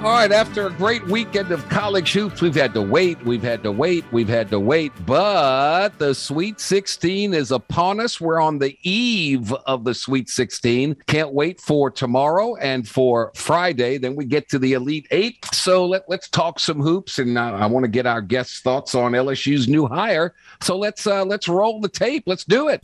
[0.00, 3.62] All right, after a great weekend of college hoops, we've had to wait, we've had
[3.64, 8.18] to wait, we've had to wait, but the Sweet 16 is upon us.
[8.18, 10.96] We're on the eve of the Sweet 16.
[11.06, 13.98] Can't wait for tomorrow and for Friday.
[13.98, 15.44] Then we get to the Elite Eight.
[15.52, 18.94] So let, let's talk some hoops, and uh, I want to get our guests' thoughts
[18.94, 20.32] on LSU's new hire.
[20.62, 22.22] So let's uh, let's roll the tape.
[22.24, 22.80] Let's do it.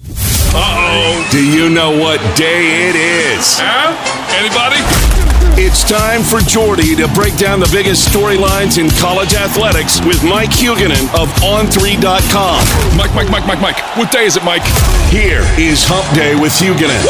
[0.53, 1.29] Uh oh.
[1.33, 3.59] Do you know what day it is?
[3.59, 3.97] Huh?
[4.37, 5.26] Anybody?
[5.59, 10.51] It's time for Jordy to break down the biggest storylines in college athletics with Mike
[10.53, 12.61] Huguenin of On3.com.
[12.97, 13.79] Mike, Mike, Mike, Mike, Mike.
[13.97, 14.65] What day is it, Mike?
[15.09, 17.01] Here is Hump Day with Huguenin.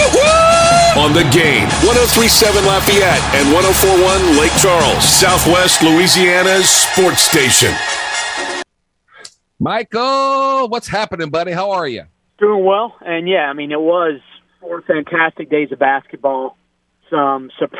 [0.96, 7.74] On the game, 1037 Lafayette and 1041 Lake Charles, Southwest Louisiana's sports station.
[9.58, 11.52] Michael, what's happening, buddy?
[11.52, 12.04] How are you?
[12.38, 14.20] Doing well, and yeah, I mean it was
[14.60, 16.56] four fantastic days of basketball.
[17.10, 17.72] Some sup-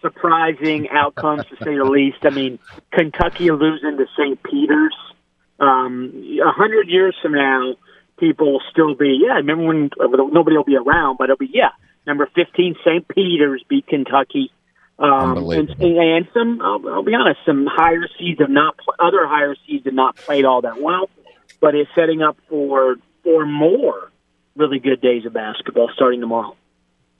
[0.00, 2.18] surprising outcomes to say the least.
[2.22, 2.58] I mean,
[2.92, 4.42] Kentucky losing to St.
[4.42, 4.94] Peter's.
[5.60, 6.12] Um,
[6.44, 7.74] a hundred years from now,
[8.18, 9.32] people will still be, yeah.
[9.32, 9.90] I remember when
[10.32, 11.70] nobody will be around, but it'll be, yeah.
[12.06, 13.06] Number fifteen, St.
[13.08, 14.50] Peter's beat Kentucky.
[14.98, 19.54] Um, and, and some, I'll, I'll be honest, some higher seeds have not, other higher
[19.66, 21.08] seeds have not played all that well,
[21.60, 24.10] but it's setting up for for more
[24.56, 26.56] really good days of basketball starting tomorrow.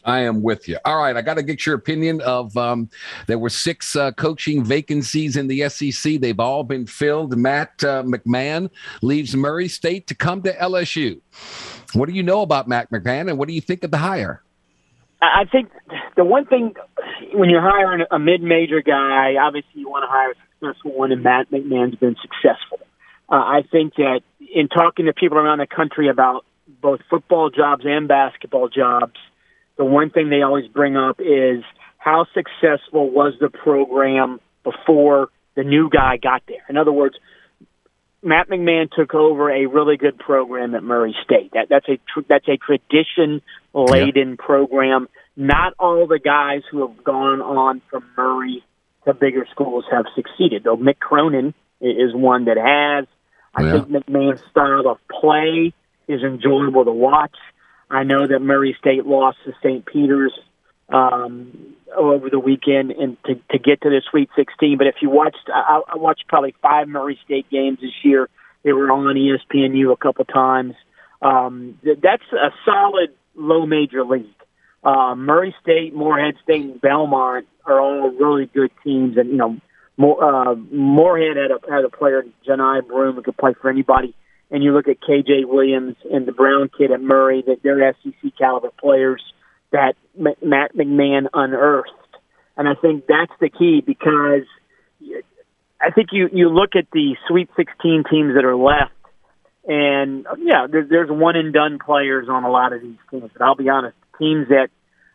[0.04, 0.78] I am with you.
[0.84, 2.56] All right, I got to get your opinion of.
[2.56, 2.88] Um,
[3.26, 6.20] there were six uh, coaching vacancies in the SEC.
[6.20, 7.36] They've all been filled.
[7.36, 8.70] Matt uh, McMahon
[9.02, 11.20] leaves Murray State to come to LSU.
[11.94, 14.42] What do you know about Matt McMahon, and what do you think of the hire?
[15.20, 15.70] I think
[16.16, 16.74] the one thing
[17.34, 21.22] when you're hiring a mid-major guy, obviously you want to hire a successful one, and
[21.22, 22.78] Matt McMahon's been successful.
[23.28, 24.20] Uh, I think that
[24.54, 26.44] in talking to people around the country about
[26.80, 29.14] both football jobs and basketball jobs,
[29.78, 31.64] the one thing they always bring up is
[31.96, 36.64] how successful was the program before the new guy got there.
[36.68, 37.16] In other words,
[38.22, 41.52] Matt McMahon took over a really good program at Murray State.
[41.52, 43.40] That that's a tr- that's a tradition
[43.72, 45.08] laden program.
[45.36, 48.64] Not all the guys who have gone on from Murray
[49.06, 50.64] to bigger schools have succeeded.
[50.64, 53.06] Though Mick Cronin is one that has.
[53.54, 53.72] I Yeah.
[53.84, 55.72] think McMahon's style of play
[56.08, 57.36] is enjoyable to watch.
[57.90, 59.84] I know that Murray State lost to St.
[59.84, 60.32] Peter's
[60.90, 64.78] um, over the weekend and to, to get to the Sweet 16.
[64.78, 68.28] But if you watched, I, I watched probably five Murray State games this year.
[68.62, 70.74] They were on ESPNU a couple times.
[71.22, 74.26] Um, th- that's a solid low major league.
[74.84, 79.58] Uh, Murray State, Morehead State, and Belmont are all really good teams, and you know,
[79.96, 84.14] more, uh, Morehead had a had a player, Johni Broome, who could play for anybody.
[84.50, 88.32] And you look at KJ Williams and the Brown kid at Murray, that they're SEC
[88.38, 89.22] caliber players
[89.72, 91.90] that M- Matt McMahon unearthed.
[92.56, 94.46] And I think that's the key because
[95.80, 98.92] I think you you look at the Sweet 16 teams that are left,
[99.64, 103.30] and yeah, there, there's one and done players on a lot of these teams.
[103.32, 104.68] But I'll be honest, teams that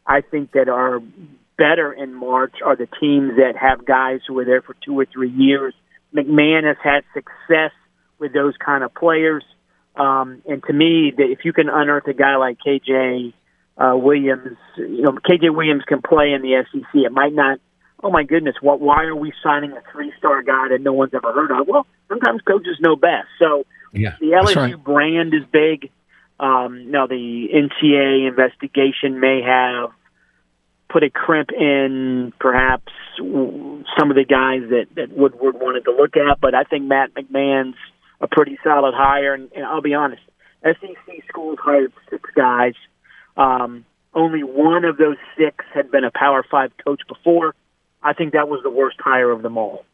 [0.08, 1.02] I think that are
[1.58, 5.06] better in March are the teams that have guys who are there for two or
[5.06, 5.74] three years.
[6.16, 7.72] McMahon has had success
[8.20, 9.43] with those kind of players,
[9.95, 13.34] um, and to me, that if you can unearth a guy like KJ
[13.78, 16.84] uh, Williams, you know, KJ Williams can play in the SEC.
[16.93, 17.59] It might not.
[18.03, 18.55] Oh my goodness!
[18.59, 18.82] What?
[18.82, 21.68] Why are we signing a three-star guy that no one's ever heard of?
[21.68, 23.28] Well, sometimes coaches know best.
[23.39, 24.84] So Yeah, the LSU right.
[24.84, 25.89] brand is big.
[26.39, 29.91] Um, now the NCAA investigation may have
[30.89, 36.18] put a crimp in perhaps some of the guys that that Woodward wanted to look
[36.18, 37.78] at, but I think Matt McMahon's
[38.24, 39.34] a pretty solid hire.
[39.34, 40.24] And, and I'll be honest,
[40.64, 42.74] SEC schools hired six guys.
[43.36, 47.54] Um, only one of those six had been a Power Five coach before.
[48.02, 49.86] I think that was the worst hire of them all.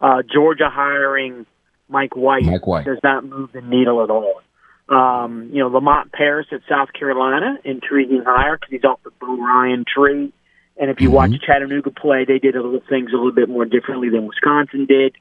[0.00, 1.46] Uh, Georgia hiring
[1.88, 2.84] Mike White, Mike White.
[2.84, 4.40] does not move the needle at all.
[4.88, 9.36] Um, you know, Lamont Paris at South Carolina, intriguing hire because he's off the Bo
[9.38, 10.32] Ryan tree.
[10.76, 13.64] And if you watch Chattanooga play, they did a little things a little bit more
[13.64, 15.14] differently than Wisconsin did.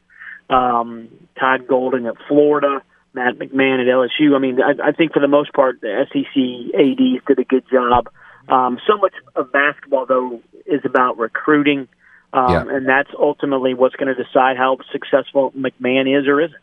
[0.52, 2.82] Um, Todd Golden at Florida,
[3.14, 4.36] Matt McMahon at LSU.
[4.36, 7.64] I mean, I, I think for the most part, the SEC ADs did a good
[7.72, 8.10] job.
[8.50, 11.88] Um, so much of basketball, though, is about recruiting,
[12.34, 12.66] um, Yeah.
[12.76, 16.60] and that's ultimately what's going to decide how successful McMahon is or isn't.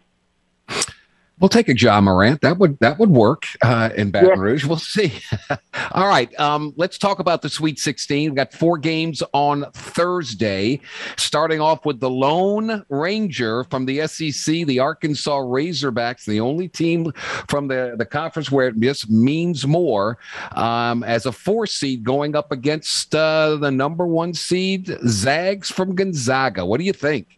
[1.40, 2.40] We'll take a Ja Morant.
[2.40, 4.34] That would that would work uh, in Baton Yeah.
[4.42, 4.64] Rouge.
[4.64, 5.12] We'll see.
[5.92, 6.28] All right.
[6.40, 8.30] Um, let's talk about the Sweet 16.
[8.30, 10.80] We've got four games on Thursday,
[11.16, 17.12] starting off with the Lone Ranger from the SEC, the Arkansas Razorbacks, the only team
[17.48, 20.18] from the, the conference where it just means more
[20.52, 25.94] um, as a four seed going up against uh, the number one seed, Zags from
[25.94, 26.66] Gonzaga.
[26.66, 27.37] What do you think?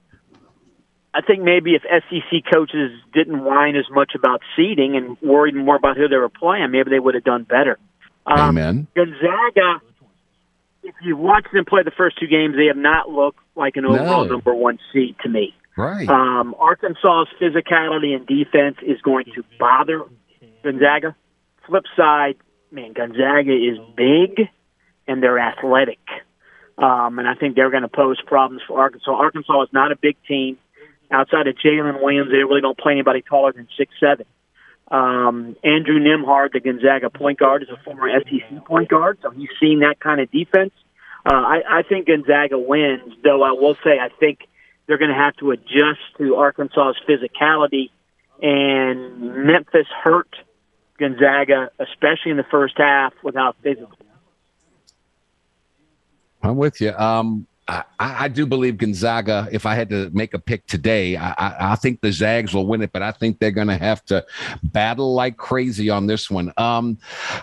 [1.13, 5.77] I think maybe if SEC coaches didn't whine as much about seeding and worried more
[5.77, 7.79] about who they were playing, maybe they would have done better.
[8.27, 8.87] Um, Amen.
[8.95, 9.81] Gonzaga,
[10.85, 13.87] if you watch them play the first two games, they have not looked like an
[13.87, 14.31] overall No.
[14.35, 15.55] number one seed to me.
[15.77, 16.09] Right.
[16.09, 20.03] Um, Arkansas's physicality and defense is going to bother
[20.63, 21.17] Gonzaga.
[21.67, 22.37] Flip side,
[22.71, 24.49] man, Gonzaga is big
[25.09, 25.99] and they're athletic.
[26.79, 29.11] Um, and I think they're going to pose problems for Arkansas.
[29.13, 30.57] Arkansas is not a big team.
[31.11, 34.27] Outside of Jalen Williams, they really don't play anybody taller than six seven.
[34.91, 39.49] Um, Andrew Nembhard, the Gonzaga point guard, is a former SEC point guard, so he's
[39.61, 40.73] seen that kind of defense.
[41.25, 44.49] Uh, I, I think Gonzaga wins, though I will say I think
[44.87, 47.91] they're going to have to adjust to Arkansas's physicality,
[48.43, 50.35] and Memphis hurt
[50.99, 53.97] Gonzaga, especially in the first half, without physical.
[56.43, 56.93] I'm with you.
[56.93, 59.49] Um, I, I do believe Gonzaga.
[59.53, 62.67] If I had to make a pick today, I, I, I think the Zags will
[62.67, 64.25] win it, but I think they're going to have to
[64.65, 66.53] battle like crazy on this one.
[66.57, 66.99] Um,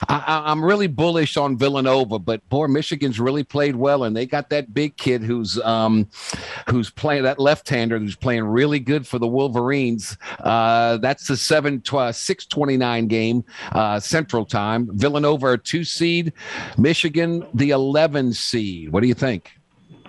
[0.09, 4.49] I, I'm really bullish on Villanova, but boy, Michigan's really played well, and they got
[4.49, 6.09] that big kid who's um,
[6.69, 10.17] who's playing that left-hander who's playing really good for the Wolverines.
[10.39, 14.89] Uh, that's the seven tw- six twenty nine game uh, Central Time.
[14.93, 16.33] Villanova a two seed,
[16.77, 18.91] Michigan the eleven seed.
[18.91, 19.53] What do you think?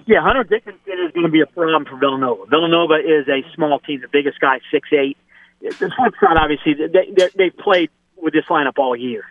[0.09, 2.47] Yeah, Hunter Dickinson is going to be a problem for Villanova.
[2.47, 4.01] Villanova is a small team.
[4.01, 5.19] The biggest guy, six eight.
[5.61, 9.25] The flip side, obviously, they, they played with this lineup all year,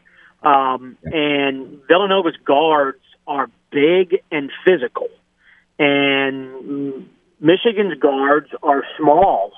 [0.43, 5.07] um, and Villanova's guards are big and physical,
[5.79, 7.09] and
[7.39, 9.53] Michigan's guards are small.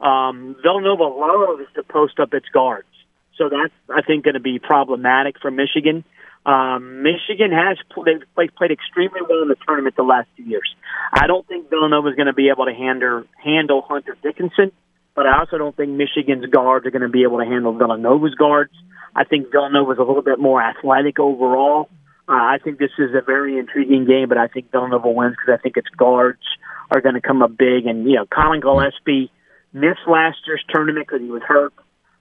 [0.00, 2.88] Um, Villanova loves to post up its guards,
[3.36, 6.02] so that's I think going to be problematic for Michigan.
[6.44, 10.74] Um, Michigan has they've played, played extremely well in the tournament the last two years.
[11.12, 14.72] I don't think Villanova is going to be able to handle handle Hunter Dickinson,
[15.14, 18.34] but I also don't think Michigan's guards are going to be able to handle Villanova's
[18.34, 18.72] guards.
[19.14, 21.88] I think Villanova is a little bit more athletic overall.
[22.28, 25.58] Uh, I think this is a very intriguing game, but I think Villanova wins because
[25.58, 26.42] I think its guards
[26.90, 27.86] are going to come up big.
[27.86, 29.30] And you know, Collin Gillespie
[29.72, 31.72] missed last year's tournament because he was hurt.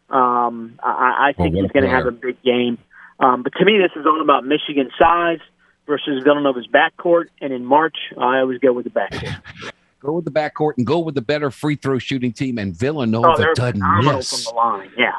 [0.10, 2.78] Um, I, I think Well, he's going to have a big game.
[3.22, 5.40] Um, but to me, this is all about Michigan size
[5.88, 7.26] versus Villanova's backcourt.
[7.40, 9.42] And in March, I always go with the backcourt.
[10.02, 12.58] Go with the backcourt and go with the better free throw shooting team.
[12.58, 14.46] And Villanova Oh, doesn't miss.
[14.46, 14.90] from the line.
[14.98, 15.12] Yeah.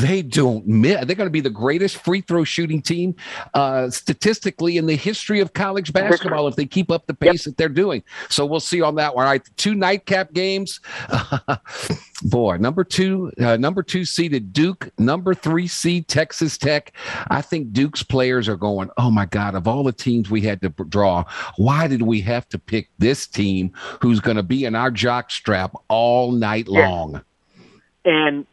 [0.00, 1.04] They don't miss.
[1.04, 3.14] They're going to be the greatest free throw shooting team
[3.54, 7.56] uh, statistically in the history of college basketball if they keep up the pace that
[7.56, 8.02] they're doing.
[8.28, 9.24] So we'll see on that one.
[9.26, 10.80] All right, two nightcap games.
[12.22, 16.92] Boy, number two, uh, number two seeded Duke, number three seed Texas Tech.
[17.30, 18.90] I think Duke's players are going.
[18.96, 19.54] Oh my God!
[19.54, 21.24] Of all the teams we had to draw,
[21.56, 25.30] why did we have to pick this team who's going to be in our jock
[25.30, 26.88] strap all night Yeah.
[26.88, 27.22] long?
[28.04, 28.46] And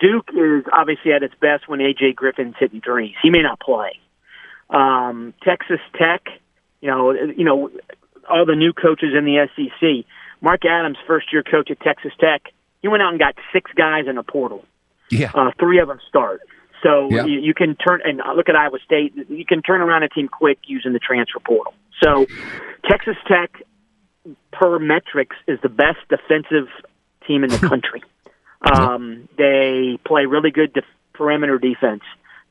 [0.00, 3.14] Duke is obviously at its best when AJ Griffin's hitting threes.
[3.22, 3.98] He may not play.
[4.70, 6.22] Um, Texas Tech,
[6.80, 7.70] you know, you know,
[8.28, 10.06] all the new coaches in the SEC.
[10.40, 12.42] Mark Adams, first year coach at Texas Tech,
[12.82, 14.64] he went out and got six guys in the portal.
[15.10, 15.30] Yeah.
[15.34, 16.40] Uh, three of them start.
[16.82, 17.24] So Yeah.
[17.24, 19.14] you, you can turn and look at Iowa State.
[19.28, 21.72] You can turn around a team quick using the transfer portal.
[22.02, 22.26] So
[22.88, 23.62] Texas Tech,
[24.52, 26.68] per metrics, is the best defensive
[27.26, 28.02] team in the country.
[28.72, 32.02] Um, they play really good def- perimeter defense.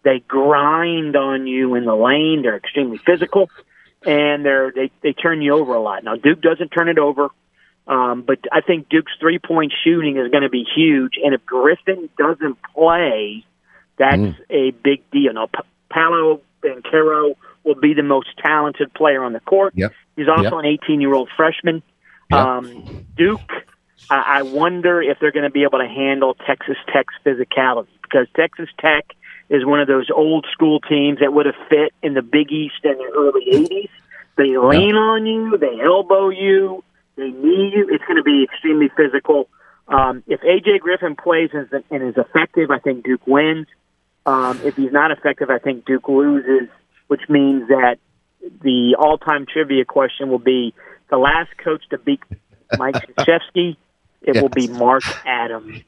[0.04, 2.42] They grind on you in the lane.
[2.44, 3.50] They're extremely physical,
[4.06, 6.04] and they're they they turn you over a lot.
[6.04, 7.30] Now Duke doesn't turn it over,
[7.88, 11.14] um, but I think Duke's three point shooting is going to be huge.
[11.24, 13.46] And if Griffin doesn't play,
[13.98, 14.36] that's Mm.
[14.50, 15.34] a big deal.
[15.34, 15.60] Now P-
[15.90, 19.74] Paolo Banchero will be the most talented player on the court.
[19.76, 19.94] Yep.
[20.18, 20.54] He's also Yep.
[20.54, 21.82] an 18 year old freshman.
[22.32, 23.40] Um, Duke,
[24.10, 28.28] I, I wonder if they're going to be able to handle Texas Tech's physicality because
[28.36, 29.06] Texas Tech
[29.50, 32.76] is one of those old school teams that would have fit in the Big East
[32.84, 33.90] in the early 80s.
[34.36, 36.84] They lean on you, they elbow you,
[37.16, 37.88] they knee you.
[37.92, 39.48] It's going to be extremely physical.
[39.88, 43.68] Um, if AJ Griffin plays and is, effective, I think Duke wins.
[44.26, 46.70] Um, if he's not effective, I think Duke loses,
[47.08, 47.98] which means that
[48.62, 50.74] the all-time trivia question will be
[51.10, 52.22] the last coach to beat
[52.78, 53.78] Mike Krzyzewski.
[54.24, 55.82] It will be Mark Adams.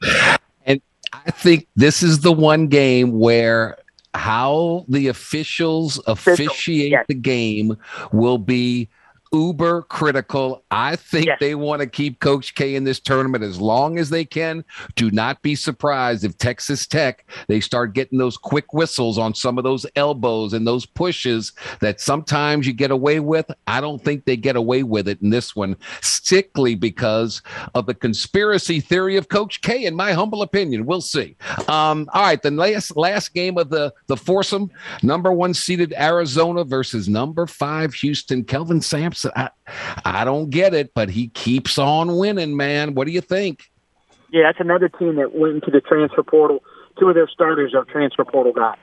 [0.64, 0.80] And
[1.12, 3.76] I think this is the one game where
[4.14, 7.04] how the officials officiate yes.
[7.08, 7.76] the game
[8.12, 8.88] will be
[9.32, 10.64] uber critical.
[10.70, 11.38] I think Yes.
[11.40, 14.64] they want to keep Coach K in this tournament as long as they can.
[14.94, 19.58] Do not be surprised if Texas Tech they start getting those quick whistles on some
[19.58, 23.50] of those elbows and those pushes that sometimes you get away with.
[23.66, 27.42] I don't think they get away with it in this one, strictly because
[27.74, 29.84] of the conspiracy theory of Coach K.
[29.84, 31.36] In my humble opinion, we'll see.
[31.68, 34.70] Um, all right, the last last game of the the foursome,
[35.02, 38.44] number one seeded Arizona versus number five Houston.
[38.44, 39.15] Kelvin Sampson.
[39.24, 39.50] I,
[40.04, 42.94] I don't get it, but he keeps on winning, man.
[42.94, 43.70] What do you think?
[44.30, 46.62] Yeah, that's another team that went into the transfer portal.
[46.98, 48.78] Two of their starters are transfer portal guys.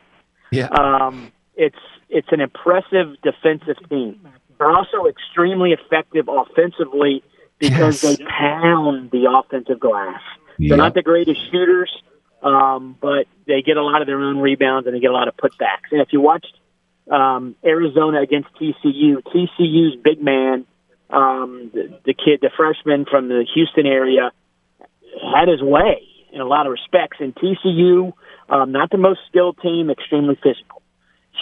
[0.52, 0.68] Yeah.
[0.68, 1.78] Um, it's
[2.10, 4.20] it's an impressive defensive team.
[4.58, 7.24] They're also extremely effective offensively
[7.60, 8.18] because Yes.
[8.18, 10.22] they pound the offensive glass.
[10.58, 10.70] Yeah.
[10.70, 11.92] They're not the greatest shooters,
[12.44, 15.28] um, but they get a lot of their own rebounds and they get a lot
[15.28, 15.92] of putbacks.
[15.92, 16.54] And if you watched
[17.10, 20.66] um, Arizona against TCU, TCU's big man,
[21.10, 24.32] um, the, the kid, the freshman from the Houston area,
[25.36, 27.18] had his way in a lot of respects.
[27.20, 28.14] And TCU,
[28.49, 30.82] um, not the most skilled team, extremely physical.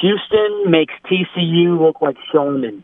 [0.01, 2.83] Houston makes TCU look like showmen.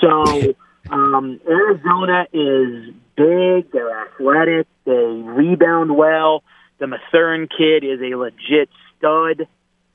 [0.00, 0.54] So
[0.90, 3.70] Um, Arizona is big.
[3.72, 4.66] They're athletic.
[4.84, 6.42] They rebound well.
[6.78, 9.46] The Mathurin kid is a legit stud.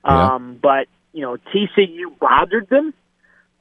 [0.06, 0.34] Yeah.
[0.34, 2.94] Um, But you know, TCU bothered them.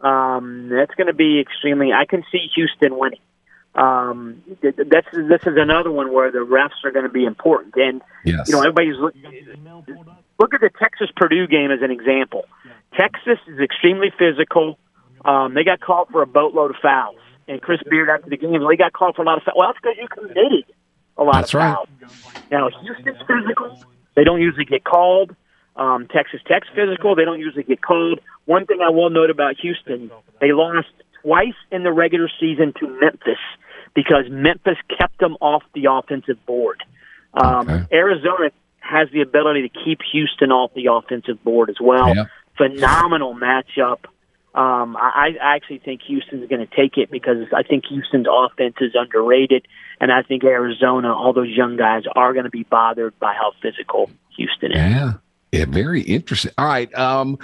[0.00, 1.92] Um, that's going to be extremely.
[1.92, 3.20] I can see Houston winning.
[3.74, 7.24] Um, th- th- that's this is another one where the refs are going to be
[7.24, 7.74] important.
[7.76, 8.48] And Yes.
[8.48, 9.14] you know, everybody's look,
[10.38, 12.44] look at the Texas Purdue game as an example.
[12.98, 14.78] Texas is extremely physical.
[15.24, 17.16] Um, they got called for a boatload of fouls,
[17.48, 19.55] and Chris Beard after the game, they got called for a lot of fouls.
[19.57, 20.64] Well, that's because you committed
[21.16, 21.74] a lot That's of right.
[21.74, 21.88] fouls.
[22.50, 23.82] Now Houston's physical;
[24.16, 25.34] they don't usually get called.
[25.76, 28.20] Um, Texas Tech's physical; they don't usually get called.
[28.44, 30.10] One thing I will note about Houston:
[30.40, 30.88] they lost
[31.22, 33.38] twice in the regular season to Memphis
[33.94, 36.82] because Memphis kept them off the offensive board.
[37.34, 37.84] Um, Okay.
[37.92, 38.50] Arizona
[38.80, 42.14] has the ability to keep Houston off the offensive board as well.
[42.14, 42.26] Yep.
[42.56, 44.04] Phenomenal matchup.
[44.54, 48.74] Um, I, I actually think Houston's going to take it because I think Houston's offense
[48.82, 49.66] is underrated,
[49.98, 53.52] and I think Arizona, all those young guys, are going to be bothered by how
[53.62, 54.76] physical Houston is.
[54.76, 55.12] Yeah.
[55.53, 56.50] Yeah, very interesting.
[56.57, 57.38] All right, um,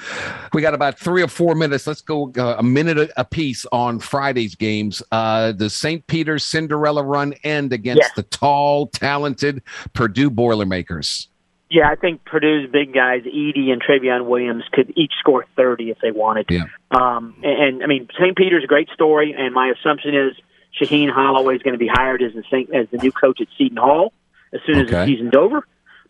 [0.55, 1.87] we got about three or four minutes.
[1.87, 5.03] Let's go uh, a minute a, piece on Friday's games.
[5.13, 6.07] Uh, the St.
[6.07, 8.13] Peter's Cinderella run end against Yes.
[8.17, 11.29] the tall, talented Purdue Boilermakers.
[11.71, 15.99] Yeah, I think Purdue's big guys, Edey and Trevion Williams, could each score 30 if
[16.01, 16.47] they wanted.
[16.49, 16.65] Yeah.
[16.91, 18.35] Um, and, and I mean, St.
[18.35, 20.33] Peter's a great story, and my assumption is
[20.81, 23.77] Shaheen Holloway is going to be hired as the as the new coach at Seton
[23.77, 24.15] Hall
[24.55, 25.67] as soon as the season's over.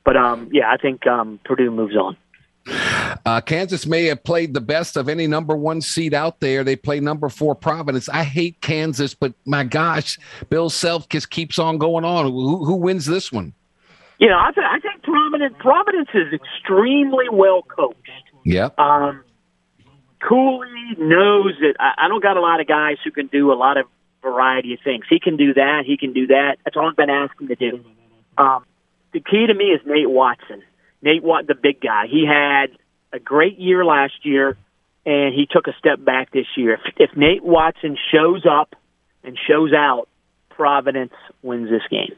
[0.09, 2.17] But um, yeah, I think um, Purdue moves on.
[3.27, 6.65] Uh, Kansas may have played the best of any number one seed out there.
[6.65, 8.09] They play number four Providence.
[8.09, 12.25] I hate Kansas, but my gosh, Bill Self just keeps on going on.
[12.25, 13.53] Who, who wins this one?
[14.19, 18.09] You know, I, th- I think Providence Providence is extremely well coached.
[18.47, 18.79] Yep.
[18.79, 19.23] Um,
[20.27, 23.57] Cooley knows that I, I don't got a lot of guys who can do a
[23.57, 23.85] lot of
[24.23, 25.05] variety of things.
[25.11, 25.83] He can do that.
[25.85, 26.57] He can do that.
[26.65, 27.85] That's all I've been asking him to do.
[28.39, 28.65] Um,
[29.19, 30.63] the key to me is Nate Watson.
[31.03, 32.07] Nate Watt, the big guy.
[32.09, 32.67] He had
[33.13, 34.57] a great year last year,
[35.05, 36.75] and he took a step back this year.
[36.75, 38.75] If, if Nate Watson shows up
[39.25, 40.09] and shows out,
[40.51, 41.13] Providence
[41.43, 42.15] wins this game.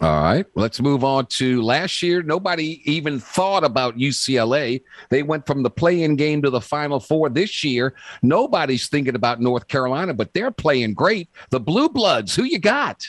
[0.00, 2.22] All right, let's move on to last year.
[2.22, 4.82] Nobody even thought about UCLA.
[5.10, 7.94] They went from the play-in game to the Final Four this year.
[8.22, 11.28] Nobody's thinking about North Carolina, but they're playing great.
[11.50, 13.06] The Blue Bloods, who you got?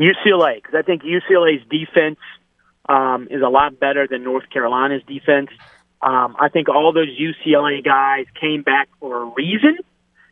[0.00, 2.18] UCLA, because I think UCLA's defense
[2.88, 5.50] um, is a lot better than North Carolina's defense.
[6.02, 9.76] Um, I think all those UCLA guys came back for a reason.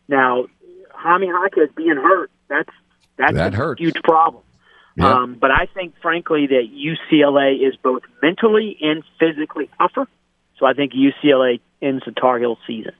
[0.08, 0.46] Now,
[0.92, 2.30] Jaime Jaquez is being hurt.
[2.48, 2.70] That's
[3.18, 3.80] that's That a hurts.
[3.80, 4.42] huge problem.
[4.96, 5.12] Yeah.
[5.12, 10.08] Um, but I think, frankly, that UCLA is both mentally and physically tougher.
[10.58, 12.92] So I think UCLA ends the Tar Heel season.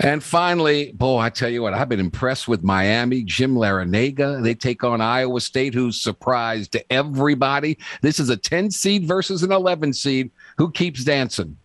[0.00, 3.22] And finally, boy, I tell you what, I've been impressed with Miami.
[3.22, 4.42] Jim Larrañaga.
[4.42, 7.78] They take on Iowa State, who's surprised everybody.
[8.02, 10.30] This is a 10 seed versus an 11 seed.
[10.58, 11.56] Who keeps dancing?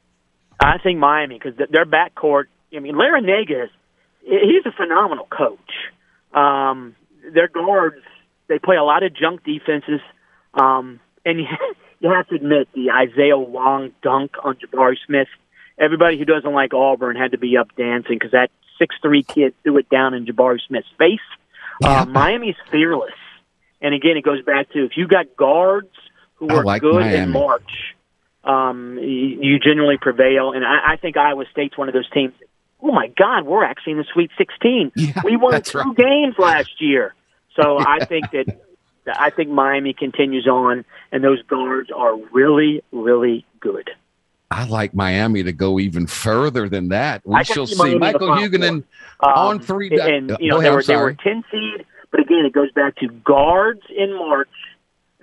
[0.59, 2.45] I think Miami because their backcourt.
[2.73, 3.67] I mean, Larrañaga
[4.23, 5.59] he's a phenomenal coach.
[6.33, 6.95] Um,
[7.33, 7.97] their guards
[8.47, 10.01] they play a lot of junk defenses,
[10.53, 11.45] um, and you,
[11.99, 15.27] you have to admit the Isaiah Wong dunk on Jabari Smith.
[15.77, 19.53] Everybody who doesn't like Auburn had to be up dancing because that six three kid
[19.63, 21.19] threw it down in Jabari Smith's face.
[21.81, 22.01] Yeah.
[22.01, 23.13] Uh, Miami's fearless,
[23.81, 25.89] and again, it goes back to if you got guards
[26.35, 27.17] who I are like good Miami.
[27.17, 27.95] in March
[28.43, 30.53] um, you, you generally prevail.
[30.53, 32.33] And I, I think Iowa State's one of those teams.
[32.81, 34.91] Oh my God, we're actually in the Sweet 16.
[34.95, 35.95] Yeah, we won two right.
[35.95, 37.13] games last year,
[37.55, 38.59] so I think that
[39.07, 43.91] I think Miami continues on, and those guards are really, really good.
[44.51, 47.21] I like Miami to go even further than that.
[47.25, 47.75] We shall see.
[47.77, 48.83] Miami Michael Huguenin
[49.21, 49.89] Um, on three.
[49.89, 52.71] di- and you know ahead, they were they were ten seed, but again it goes
[52.73, 54.49] back to guards in March.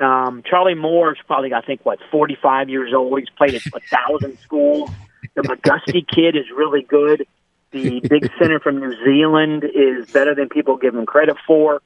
[0.00, 3.18] Um, Charlie Moore's probably I think what forty five years old.
[3.18, 4.90] He's played at a thousand schools.
[5.34, 7.26] The McGusty kid is really good.
[7.72, 11.82] The big center from New Zealand is better than people give him credit for.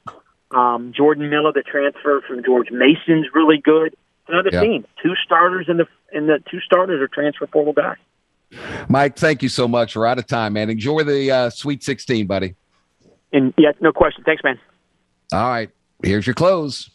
[0.51, 3.95] Um, Jordan Miller, the transfer from George Mason's really good.
[4.27, 7.97] Another team, two starters in the in the two starters are transfer portal guys.
[8.87, 9.95] Mike, thank you so much.
[9.95, 10.69] We're out of time, man.
[10.69, 12.55] Enjoy the uh, Sweet 16, buddy.
[13.31, 14.23] And yeah, no question.
[14.23, 14.59] Thanks, man.
[15.31, 15.69] All right.
[16.03, 16.89] Here's your close.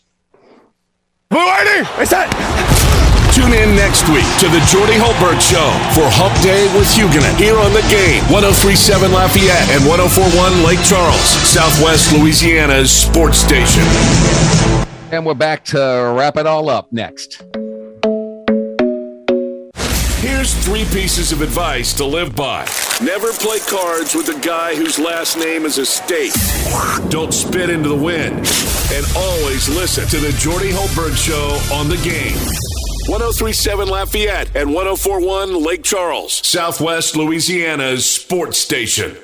[3.33, 7.59] Tune in next week to the Jordy Hultberg Show for Hump Day with Huguenin here
[7.59, 13.85] on the game 1037 Lafayette and 1041 Lake Charles, Southwest Louisiana's sports station.
[15.12, 17.43] And we're back to wrap it all up next.
[20.49, 22.66] Here's three pieces of advice to live by.
[23.03, 26.32] Never play cards with a guy whose last name is a state.
[27.11, 28.36] Don't spit into the wind.
[28.90, 32.36] And always listen to the Jordy Hultberg Show on the game.
[33.09, 39.18] 1037 Lafayette and 1041 Lake Charles, Southwest Louisiana's sports station.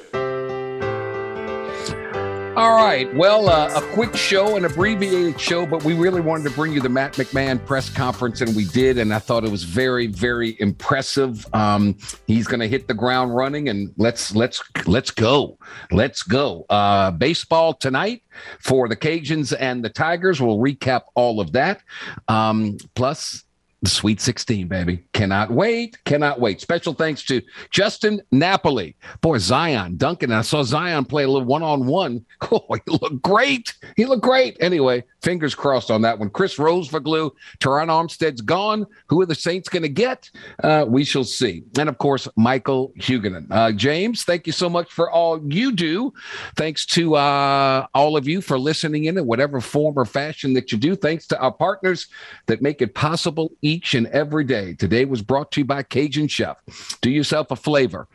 [2.57, 3.13] All right.
[3.17, 6.81] Well, uh, a quick show, an abbreviated show, but we really wanted to bring you
[6.81, 8.97] the Matt McMahon press conference, and we did.
[8.97, 11.53] And I thought it was very, very impressive.
[11.53, 11.97] Um,
[12.29, 15.59] he's going to hit the ground running, and let's let's let's go,
[15.91, 16.65] let's go.
[16.71, 18.23] Uh, baseball tonight
[18.61, 20.41] for the Cajuns and the Tigers.
[20.41, 21.83] We'll recap all of that.
[22.29, 23.44] Um, plus,
[23.85, 25.05] the Sweet 16, baby.
[25.13, 26.03] Cannot wait.
[26.05, 26.61] Cannot wait.
[26.61, 28.97] Special thanks to Justin Napoli.
[29.21, 30.33] Boy, Zion Duncan.
[30.33, 32.25] I saw Zion play a little one on one.
[32.53, 33.75] Oh, he looked great.
[33.97, 34.57] He looked great.
[34.61, 36.31] Anyway, fingers crossed on that one.
[36.31, 38.87] Chris Rosvoglou, Terron Armstead's gone.
[39.09, 40.31] Who are the Saints going to get?
[40.63, 41.65] Uh, we shall see.
[41.79, 43.47] And of course, Michael Huguenin.
[43.51, 46.13] Uh, James, thank you so much for all you do.
[46.57, 50.71] Thanks to uh, all of you for listening in in whatever form or fashion that
[50.71, 50.95] you do.
[50.95, 52.07] Thanks to our partners
[52.47, 54.75] that make it possible each and every day.
[54.75, 56.57] Today was brought to you by Cajun Chef.
[57.01, 58.07] Do yourself a flavor.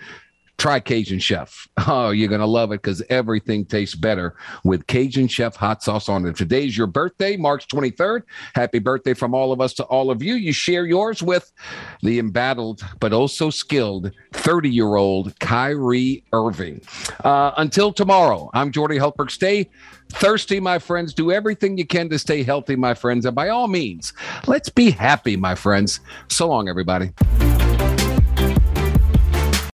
[0.59, 1.67] Try Cajun Chef.
[1.87, 6.07] Oh, you're going to love it because everything tastes better with Cajun Chef hot sauce
[6.07, 6.35] on it.
[6.35, 8.23] Today's your birthday, March 23rd.
[8.53, 10.35] Happy birthday from all of us to all of you.
[10.35, 11.51] You share yours with
[12.03, 16.81] the embattled but also skilled 30 year old Kyrie Irving.
[17.23, 19.31] Uh, until tomorrow, I'm Jordy Hultberg.
[19.31, 19.69] Stay
[20.09, 21.13] thirsty, my friends.
[21.13, 23.25] Do everything you can to stay healthy, my friends.
[23.25, 24.13] And by all means,
[24.45, 26.01] let's be happy, my friends.
[26.27, 27.13] So long, everybody.